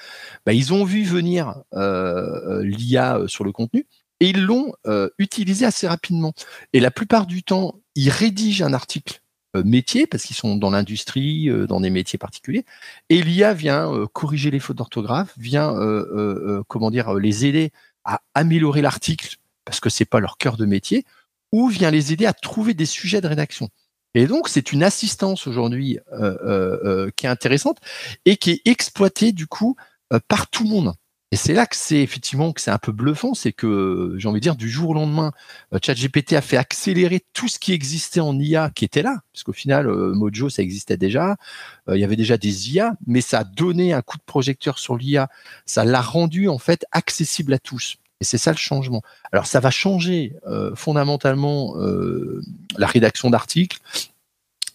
bah, 0.48 0.54
ils 0.54 0.74
ont 0.74 0.86
vu 0.86 1.04
venir 1.04 1.54
l'IA 1.72 3.20
sur 3.28 3.44
le 3.44 3.52
contenu 3.52 3.86
et 4.22 4.30
ils 4.30 4.42
l'ont 4.42 4.74
utilisé 5.20 5.66
assez 5.66 5.88
rapidement. 5.88 6.34
Et 6.74 6.80
la 6.80 6.90
plupart 6.90 7.28
du 7.28 7.44
temps, 7.44 7.76
ils 7.94 8.10
rédigent 8.10 8.64
un 8.64 8.74
article 8.74 9.22
métiers, 9.56 10.08
parce 10.08 10.24
qu'ils 10.24 10.36
sont 10.36 10.56
dans 10.56 10.70
l'industrie, 10.70 11.50
euh, 11.50 11.68
dans 11.68 11.80
des 11.80 11.90
métiers 11.90 12.20
particuliers. 12.20 12.66
Et 13.10 13.22
l'IA 13.22 13.54
vient 13.54 13.92
euh, 13.94 14.08
corriger 14.08 14.52
les 14.52 14.60
fautes 14.60 14.78
d'orthographe, 14.78 15.34
vient, 15.38 15.74
comment 16.68 16.92
dire, 16.92 17.14
les 17.14 17.46
aider 17.46 17.72
à 18.04 18.22
améliorer 18.34 18.82
l'article, 18.82 19.38
parce 19.66 19.80
que 19.80 19.90
c'est 19.90 20.06
pas 20.06 20.20
leur 20.20 20.38
cœur 20.38 20.58
de 20.58 20.66
métier, 20.66 21.06
ou 21.52 21.68
vient 21.68 21.92
les 21.92 22.14
aider 22.14 22.26
à 22.26 22.34
trouver 22.34 22.74
des 22.74 22.86
sujets 22.86 23.22
de 23.22 23.28
rédaction. 23.28 23.70
Et 24.16 24.26
donc, 24.26 24.50
c'est 24.50 24.72
une 24.72 24.84
assistance 24.84 25.48
aujourd'hui 25.48 26.00
qui 27.16 27.26
est 27.26 27.30
intéressante 27.30 27.78
et 28.26 28.38
qui 28.38 28.52
est 28.52 28.62
exploitée 28.66 29.32
du 29.32 29.48
coup 29.48 29.76
par 30.28 30.50
tout 30.50 30.64
le 30.64 30.70
monde. 30.70 30.94
Et 31.32 31.36
c'est 31.36 31.54
là 31.54 31.68
que 31.68 31.76
c'est 31.76 32.02
effectivement 32.02 32.54
que 32.54 32.62
c'est 32.62 32.72
un 32.72 32.80
peu 32.80 32.92
bluffant, 32.92 33.36
c'est 33.36 33.54
que 33.54 34.16
j'ai 34.18 34.28
envie 34.28 34.40
de 34.40 34.44
dire 34.44 34.56
du 34.56 34.68
jour 34.68 34.90
au 34.90 34.94
lendemain, 34.96 35.32
euh, 35.74 35.80
ChatGPT 35.80 36.34
a 36.34 36.42
fait 36.42 36.58
accélérer 36.58 37.24
tout 37.34 37.48
ce 37.48 37.60
qui 37.60 37.72
existait 37.72 38.20
en 38.20 38.40
IA 38.40 38.72
qui 38.72 38.84
était 38.84 39.04
là, 39.04 39.22
parce 39.32 39.44
qu'au 39.44 39.54
final 39.54 39.88
euh, 39.88 40.14
Mojo 40.16 40.50
ça 40.50 40.64
existait 40.64 40.98
déjà, 40.98 41.38
euh, 41.88 41.96
il 41.96 42.02
y 42.02 42.04
avait 42.04 42.16
déjà 42.16 42.38
des 42.38 42.72
IA, 42.74 42.94
mais 43.06 43.22
ça 43.22 43.40
a 43.42 43.44
donné 43.44 43.94
un 43.94 44.02
coup 44.02 44.18
de 44.18 44.24
projecteur 44.24 44.80
sur 44.80 44.98
l'IA, 44.98 45.30
ça 45.68 45.86
l'a 45.86 46.02
rendu 46.02 46.50
en 46.50 46.58
fait 46.58 46.86
accessible 46.92 47.54
à 47.54 47.60
tous. 47.60 47.98
Et 48.22 48.26
c'est 48.26 48.40
ça 48.40 48.52
le 48.52 48.58
changement. 48.58 49.04
Alors 49.32 49.46
ça 49.46 49.60
va 49.62 49.72
changer 49.72 50.34
fondamentalement 50.76 51.76
la 52.78 52.88
rédaction 52.88 53.30
d'articles, 53.30 53.80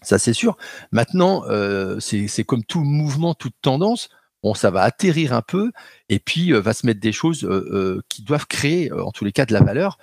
Ça, 0.01 0.17
c'est 0.19 0.33
sûr. 0.33 0.57
Maintenant, 0.91 1.43
euh, 1.47 1.99
c'est 1.99 2.43
comme 2.43 2.63
tout 2.63 2.83
mouvement, 2.83 3.35
toute 3.35 3.53
tendance. 3.61 4.09
Bon, 4.45 4.53
ça 4.53 4.69
va 4.69 4.83
atterrir 4.83 5.33
un 5.33 5.41
peu 5.41 5.71
et 6.07 6.19
puis 6.19 6.53
euh, 6.53 6.59
va 6.59 6.73
se 6.73 6.85
mettre 6.85 6.99
des 6.99 7.11
choses 7.11 7.43
euh, 7.45 7.67
euh, 7.73 8.01
qui 8.09 8.21
doivent 8.21 8.45
créer, 8.45 8.91
en 8.91 9.11
tous 9.11 9.25
les 9.25 9.31
cas, 9.31 9.47
de 9.47 9.53
la 9.53 9.63
valeur 9.63 9.97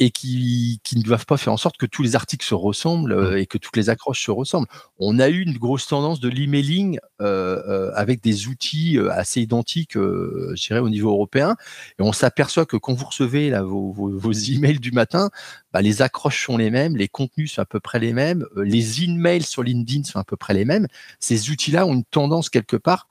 et 0.00 0.10
qui, 0.10 0.80
qui, 0.82 0.98
ne 0.98 1.02
doivent 1.02 1.24
pas 1.24 1.36
faire 1.36 1.52
en 1.52 1.56
sorte 1.56 1.76
que 1.76 1.86
tous 1.86 2.02
les 2.02 2.16
articles 2.16 2.44
se 2.44 2.56
ressemblent 2.56 3.14
mmh. 3.14 3.36
et 3.36 3.46
que 3.46 3.58
toutes 3.58 3.76
les 3.76 3.88
accroches 3.88 4.24
se 4.24 4.32
ressemblent. 4.32 4.66
On 4.98 5.20
a 5.20 5.28
eu 5.28 5.40
une 5.40 5.56
grosse 5.56 5.86
tendance 5.86 6.18
de 6.18 6.28
l'emailing 6.28 6.98
avec 7.20 8.22
des 8.22 8.48
outils 8.48 8.98
assez 9.12 9.40
identiques, 9.40 9.94
je 9.94 10.66
dirais, 10.66 10.80
au 10.80 10.88
niveau 10.88 11.10
européen. 11.10 11.54
Et 12.00 12.02
on 12.02 12.12
s'aperçoit 12.12 12.66
que 12.66 12.76
quand 12.76 12.94
vous 12.94 13.06
recevez 13.06 13.50
là, 13.50 13.62
vos, 13.62 13.92
vos, 13.92 14.10
vos 14.10 14.32
emails 14.50 14.80
du 14.80 14.90
matin, 14.90 15.30
bah, 15.72 15.80
les 15.80 16.02
accroches 16.02 16.46
sont 16.46 16.56
les 16.56 16.70
mêmes, 16.70 16.96
les 16.96 17.08
contenus 17.08 17.52
sont 17.52 17.62
à 17.62 17.66
peu 17.66 17.78
près 17.78 18.00
les 18.00 18.12
mêmes, 18.12 18.46
les 18.56 19.04
emails 19.04 19.42
sur 19.42 19.62
LinkedIn 19.62 20.04
sont 20.04 20.18
à 20.18 20.24
peu 20.24 20.36
près 20.36 20.54
les 20.54 20.64
mêmes. 20.64 20.88
Ces 21.20 21.50
outils-là 21.50 21.86
ont 21.86 21.94
une 21.94 22.04
tendance 22.04 22.50
quelque 22.50 22.76
part 22.76 23.06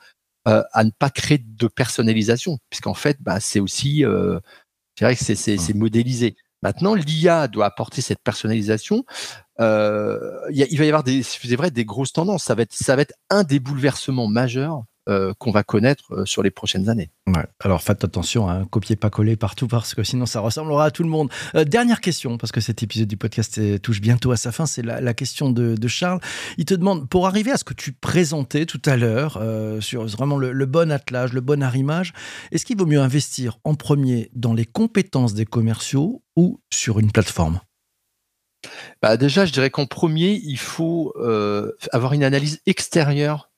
euh, 0.48 0.64
à 0.74 0.84
ne 0.84 0.92
pas 0.92 1.10
créer 1.10 1.40
de 1.40 1.68
personnalisation, 1.68 2.60
puisqu'en 2.70 2.94
fait, 2.94 3.18
bah, 3.20 3.40
c'est 3.40 3.60
aussi, 3.60 4.06
euh, 4.06 4.40
c'est 4.98 5.06
vrai 5.06 5.16
que 5.16 5.24
c'est 5.24 5.74
mmh. 5.74 5.78
modélisé. 5.78 6.36
Maintenant, 6.62 6.96
l'IA 6.96 7.48
doit 7.48 7.66
apporter 7.66 8.02
cette 8.02 8.22
personnalisation. 8.24 9.06
Euh, 9.60 10.20
il 10.52 10.78
va 10.78 10.86
y 10.86 10.88
avoir 10.88 11.04
des, 11.04 11.22
c'est 11.24 11.56
vrai, 11.56 11.72
des 11.72 11.86
grosses 11.86 12.14
tendances. 12.14 12.44
Ça 12.44 12.56
va 12.56 12.64
être, 12.64 12.74
ça 12.74 12.96
va 12.96 13.04
être 13.04 13.14
un 13.30 13.44
des 13.44 13.60
bouleversements 13.60 14.28
majeurs 14.28 14.84
euh, 15.08 15.36
qu'on 15.38 15.52
va 15.52 15.62
connaître 15.62 16.16
euh, 16.16 16.26
sur 16.26 16.42
les 16.42 16.50
prochaines 16.50 16.90
années. 16.90 17.12
Ouais. 17.28 17.46
Alors 17.60 17.84
faites 17.84 18.04
attention, 18.04 18.50
hein, 18.50 18.66
copier 18.66 18.96
pas 18.96 19.12
coller 19.12 19.36
partout 19.36 19.68
parce 19.68 19.94
que 19.94 20.02
sinon 20.04 20.26
ça 20.26 20.40
ressemblera 20.40 20.86
à 20.86 20.90
tout 20.90 21.04
le 21.04 21.10
monde. 21.10 21.30
Euh, 21.54 21.64
dernière 21.64 22.02
question, 22.02 22.40
parce 22.40 22.52
que 22.52 22.60
cet 22.60 22.82
épisode 22.82 23.08
du 23.08 23.16
podcast 23.16 23.62
touche 23.84 24.02
bientôt 24.02 24.32
à 24.32 24.36
sa 24.36 24.52
fin, 24.52 24.66
c'est 24.66 24.82
la, 24.82 25.14
question 25.14 25.52
de, 25.52 25.88
Charles. 25.88 26.22
Il 26.58 26.66
te 26.66 26.74
demande, 26.74 27.08
pour 27.08 27.28
arriver 27.28 27.52
à 27.52 27.58
ce 27.58 27.64
que 27.64 27.76
tu 27.76 27.92
présentais 27.92 28.66
tout 28.66 28.82
à 28.84 28.98
l'heure, 28.98 29.40
sur 29.80 30.08
vraiment 30.08 30.38
le, 30.38 30.66
bon 30.66 30.92
attelage, 30.92 31.34
le 31.34 31.42
bon 31.42 31.62
arrimage, 31.62 32.12
est-ce 32.52 32.66
qu'il 32.66 32.78
vaut 32.78 32.88
mieux 32.88 33.00
investir 33.00 33.60
en 33.64 33.76
premier 33.76 34.32
dans 34.34 34.56
les 34.56 34.66
compétences 34.66 35.36
des 35.36 35.46
commerciaux 35.46 36.24
ou 36.36 36.60
sur 36.74 36.98
une 36.98 37.12
plateforme? 37.12 37.60
Bah 39.04 39.18
déjà, 39.18 39.46
je 39.46 39.54
dirais 39.54 39.70
qu'en 39.70 39.86
premier, 39.86 40.42
il 40.44 40.58
faut 40.58 41.14
avoir 41.92 42.14
une 42.14 42.24
analyse 42.24 42.60
extérieure 42.66 43.52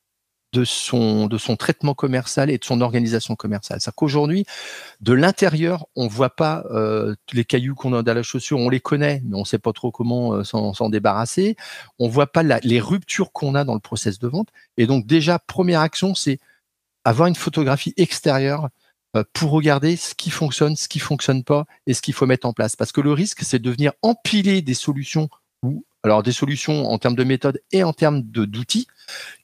de 0.58 0.66
son, 0.66 1.28
de 1.28 1.38
son 1.38 1.56
traitement 1.56 1.94
commercial 1.94 2.50
et 2.50 2.58
de 2.58 2.66
son 2.66 2.82
organisation 2.82 3.36
commerciale. 3.36 3.80
C'est-à-dire 3.80 3.96
qu'aujourd'hui, 3.96 4.46
de 5.02 5.14
l'intérieur, 5.14 5.86
on 5.96 6.08
voit 6.08 6.36
pas 6.36 6.64
euh, 6.72 7.14
les 7.32 7.46
cailloux 7.46 7.76
qu'on 7.76 7.94
a 7.94 8.02
dans 8.02 8.14
la 8.14 8.24
chaussure, 8.24 8.58
on 8.58 8.70
les 8.70 8.80
connaît, 8.80 9.22
mais 9.26 9.38
on 9.38 9.46
sait 9.46 9.60
pas 9.60 9.72
trop 9.72 9.92
comment 9.92 10.34
euh, 10.34 10.44
s'en 10.44 10.90
débarrasser. 10.90 11.58
On 12.00 12.08
voit 12.08 12.26
pas 12.28 12.42
les 12.42 12.80
ruptures 12.80 13.32
qu'on 13.32 13.54
a 13.54 13.64
dans 13.64 13.76
le 13.76 13.80
process 13.80 14.18
de 14.18 14.28
vente. 14.28 14.50
Et 14.78 14.88
donc 14.88 15.06
déjà, 15.06 15.38
première 15.38 15.82
action, 15.82 16.16
c'est 16.16 16.40
avoir 17.04 17.28
une 17.28 17.36
photographie 17.36 17.94
extérieure 17.98 18.70
euh, 19.16 19.24
pour 19.34 19.52
regarder 19.52 19.96
ce 19.96 20.16
qui 20.16 20.32
fonctionne, 20.32 20.76
ce 20.76 20.88
qui 20.88 21.00
fonctionne 21.00 21.44
pas 21.44 21.66
et 21.86 21.94
ce 21.94 22.02
qu'il 22.02 22.16
faut 22.16 22.26
mettre 22.26 22.48
en 22.48 22.54
place. 22.54 22.76
Parce 22.76 22.92
que 22.92 23.02
le 23.02 23.14
risque, 23.14 23.42
c'est 23.44 23.60
de 23.60 23.70
venir 23.70 23.92
empiler 24.02 24.64
des 24.64 24.74
solutions 24.74 25.30
ou 25.62 25.86
alors 26.02 26.24
des 26.24 26.32
solutions 26.32 26.90
en 26.90 26.98
termes 26.98 27.16
de 27.16 27.24
méthode 27.24 27.62
et 27.72 27.84
en 27.84 27.94
termes 27.94 28.24
d'outils 28.24 28.88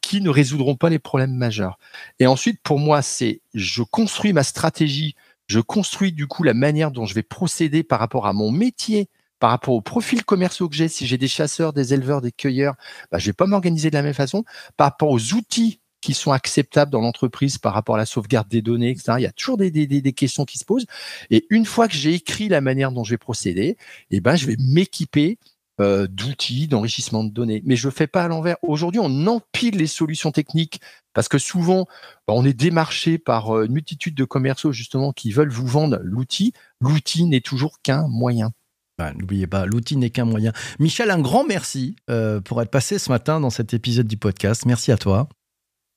qui 0.01 0.21
ne 0.21 0.29
résoudront 0.29 0.75
pas 0.75 0.89
les 0.89 0.99
problèmes 0.99 1.33
majeurs. 1.33 1.77
Et 2.19 2.27
ensuite, 2.27 2.59
pour 2.61 2.79
moi, 2.79 3.01
c'est 3.01 3.41
je 3.53 3.83
construis 3.83 4.33
ma 4.33 4.43
stratégie, 4.43 5.15
je 5.47 5.59
construis 5.59 6.11
du 6.11 6.27
coup 6.27 6.43
la 6.43 6.53
manière 6.53 6.91
dont 6.91 7.05
je 7.05 7.13
vais 7.13 7.23
procéder 7.23 7.83
par 7.83 7.99
rapport 7.99 8.27
à 8.27 8.33
mon 8.33 8.51
métier, 8.51 9.09
par 9.39 9.49
rapport 9.49 9.73
aux 9.73 9.81
profils 9.81 10.23
commerciaux 10.23 10.69
que 10.69 10.75
j'ai. 10.75 10.87
Si 10.87 11.05
j'ai 11.05 11.17
des 11.17 11.27
chasseurs, 11.27 11.73
des 11.73 11.93
éleveurs, 11.93 12.21
des 12.21 12.31
cueilleurs, 12.31 12.75
bah, 13.11 13.19
je 13.19 13.25
vais 13.25 13.33
pas 13.33 13.45
m'organiser 13.45 13.89
de 13.89 13.95
la 13.95 14.01
même 14.01 14.13
façon. 14.13 14.45
Par 14.77 14.87
rapport 14.87 15.09
aux 15.09 15.33
outils 15.33 15.81
qui 16.03 16.13
sont 16.13 16.31
acceptables 16.31 16.91
dans 16.91 16.99
l'entreprise 16.99 17.57
par 17.57 17.73
rapport 17.73 17.95
à 17.95 17.97
la 17.97 18.05
sauvegarde 18.05 18.49
des 18.49 18.61
données, 18.61 18.89
etc. 18.89 19.13
Il 19.19 19.23
y 19.23 19.25
a 19.25 19.31
toujours 19.31 19.57
des 19.57 20.13
questions 20.13 20.43
qui 20.43 20.57
se 20.57 20.65
posent. 20.65 20.85
Et 21.29 21.45
une 21.49 21.65
fois 21.65 21.87
que 21.87 21.93
j'ai 21.93 22.13
écrit 22.13 22.49
la 22.49 22.59
manière 22.59 22.91
dont 22.91 23.05
je 23.05 23.11
vais 23.11 23.17
procéder, 23.17 23.77
eh 24.11 24.19
ben, 24.19 24.35
je 24.35 24.47
vais 24.47 24.57
m'équiper 24.59 25.37
euh, 25.81 26.07
d'outils, 26.07 26.67
d'enrichissement 26.67 27.23
de 27.23 27.31
données. 27.31 27.63
Mais 27.65 27.75
je 27.75 27.87
ne 27.87 27.91
fais 27.91 28.07
pas 28.07 28.23
à 28.23 28.27
l'envers. 28.27 28.57
Aujourd'hui, 28.61 29.01
on 29.03 29.27
empile 29.27 29.77
les 29.77 29.87
solutions 29.87 30.31
techniques 30.31 30.79
parce 31.13 31.27
que 31.27 31.37
souvent, 31.37 31.87
bah, 32.27 32.33
on 32.35 32.45
est 32.45 32.53
démarché 32.53 33.17
par 33.17 33.55
euh, 33.55 33.65
une 33.65 33.73
multitude 33.73 34.15
de 34.15 34.23
commerciaux 34.23 34.71
justement 34.71 35.11
qui 35.13 35.31
veulent 35.31 35.49
vous 35.49 35.67
vendre 35.67 35.99
l'outil. 36.03 36.53
L'outil 36.79 37.25
n'est 37.25 37.41
toujours 37.41 37.81
qu'un 37.81 38.07
moyen. 38.07 38.51
Bah, 38.97 39.13
n'oubliez 39.13 39.47
pas, 39.47 39.65
l'outil 39.65 39.97
n'est 39.97 40.11
qu'un 40.11 40.25
moyen. 40.25 40.53
Michel, 40.79 41.09
un 41.09 41.19
grand 41.19 41.43
merci 41.43 41.95
euh, 42.09 42.39
pour 42.39 42.61
être 42.61 42.69
passé 42.69 42.99
ce 42.99 43.09
matin 43.09 43.39
dans 43.39 43.49
cet 43.49 43.73
épisode 43.73 44.07
du 44.07 44.17
podcast. 44.17 44.65
Merci 44.65 44.91
à 44.91 44.97
toi. 44.97 45.27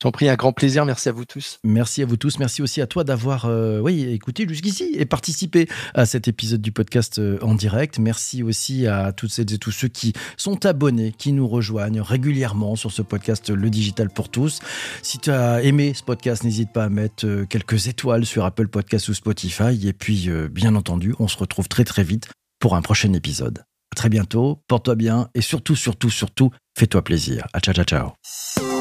J'en 0.03 0.11
prie, 0.11 0.29
un 0.29 0.35
grand 0.35 0.53
plaisir. 0.53 0.85
Merci 0.85 1.09
à 1.09 1.13
vous 1.13 1.25
tous. 1.25 1.59
Merci 1.65 2.03
à 2.03 2.07
vous 2.07 2.19
tous. 2.19 2.39
Merci 2.39 2.61
aussi 2.61 2.83
à 2.83 2.87
toi 2.87 3.03
d'avoir 3.03 3.47
euh, 3.47 3.81
oui, 3.81 4.03
écouté 4.03 4.47
jusqu'ici 4.47 4.91
et 4.95 5.07
participé 5.07 5.69
à 5.95 6.05
cet 6.05 6.29
épisode 6.29 6.61
du 6.61 6.71
podcast 6.71 7.19
euh, 7.19 7.39
en 7.41 7.55
direct. 7.55 7.99
Merci 7.99 8.43
aussi 8.43 8.87
à 8.87 9.13
toutes 9.13 9.31
celles 9.31 9.55
et 9.55 9.59
tous 9.59 9.71
ceux 9.71 9.89
qui 9.89 10.13
sont 10.37 10.67
abonnés, 10.67 11.15
qui 11.17 11.33
nous 11.33 11.49
rejoignent 11.49 12.03
régulièrement 12.03 12.77
sur 12.77 12.93
ce 12.93 13.01
podcast 13.01 13.49
Le 13.49 13.71
Digital 13.71 14.11
pour 14.11 14.29
tous. 14.29 14.61
Si 15.01 15.19
tu 15.19 15.31
as 15.31 15.63
aimé 15.63 15.95
ce 15.95 16.03
podcast, 16.03 16.45
n'hésite 16.45 16.73
pas 16.73 16.85
à 16.85 16.89
mettre 16.91 17.27
euh, 17.27 17.47
quelques 17.47 17.87
étoiles 17.87 18.27
sur 18.27 18.45
Apple 18.45 18.69
Podcast 18.69 19.09
ou 19.09 19.15
Spotify. 19.15 19.89
Et 19.89 19.95
puis, 19.95 20.29
bien 20.51 20.75
entendu, 20.75 21.15
on 21.19 21.29
se 21.29 21.39
retrouve 21.39 21.69
très 21.69 21.85
très 21.85 22.03
vite 22.03 22.29
pour 22.61 22.77
un 22.77 22.83
prochain 22.83 23.15
épisode. 23.15 23.61
À 23.93 23.97
très 23.97 24.11
bientôt, 24.11 24.63
porte-toi 24.69 24.95
bien 24.95 25.29
et 25.35 25.41
surtout, 25.41 25.75
surtout, 25.75 26.11
surtout, 26.11 26.51
fais-toi 26.77 27.03
plaisir. 27.03 27.47
À 27.55 27.61
ciao, 27.61 27.75
ciao, 27.75 27.85
ciao. 27.85 28.76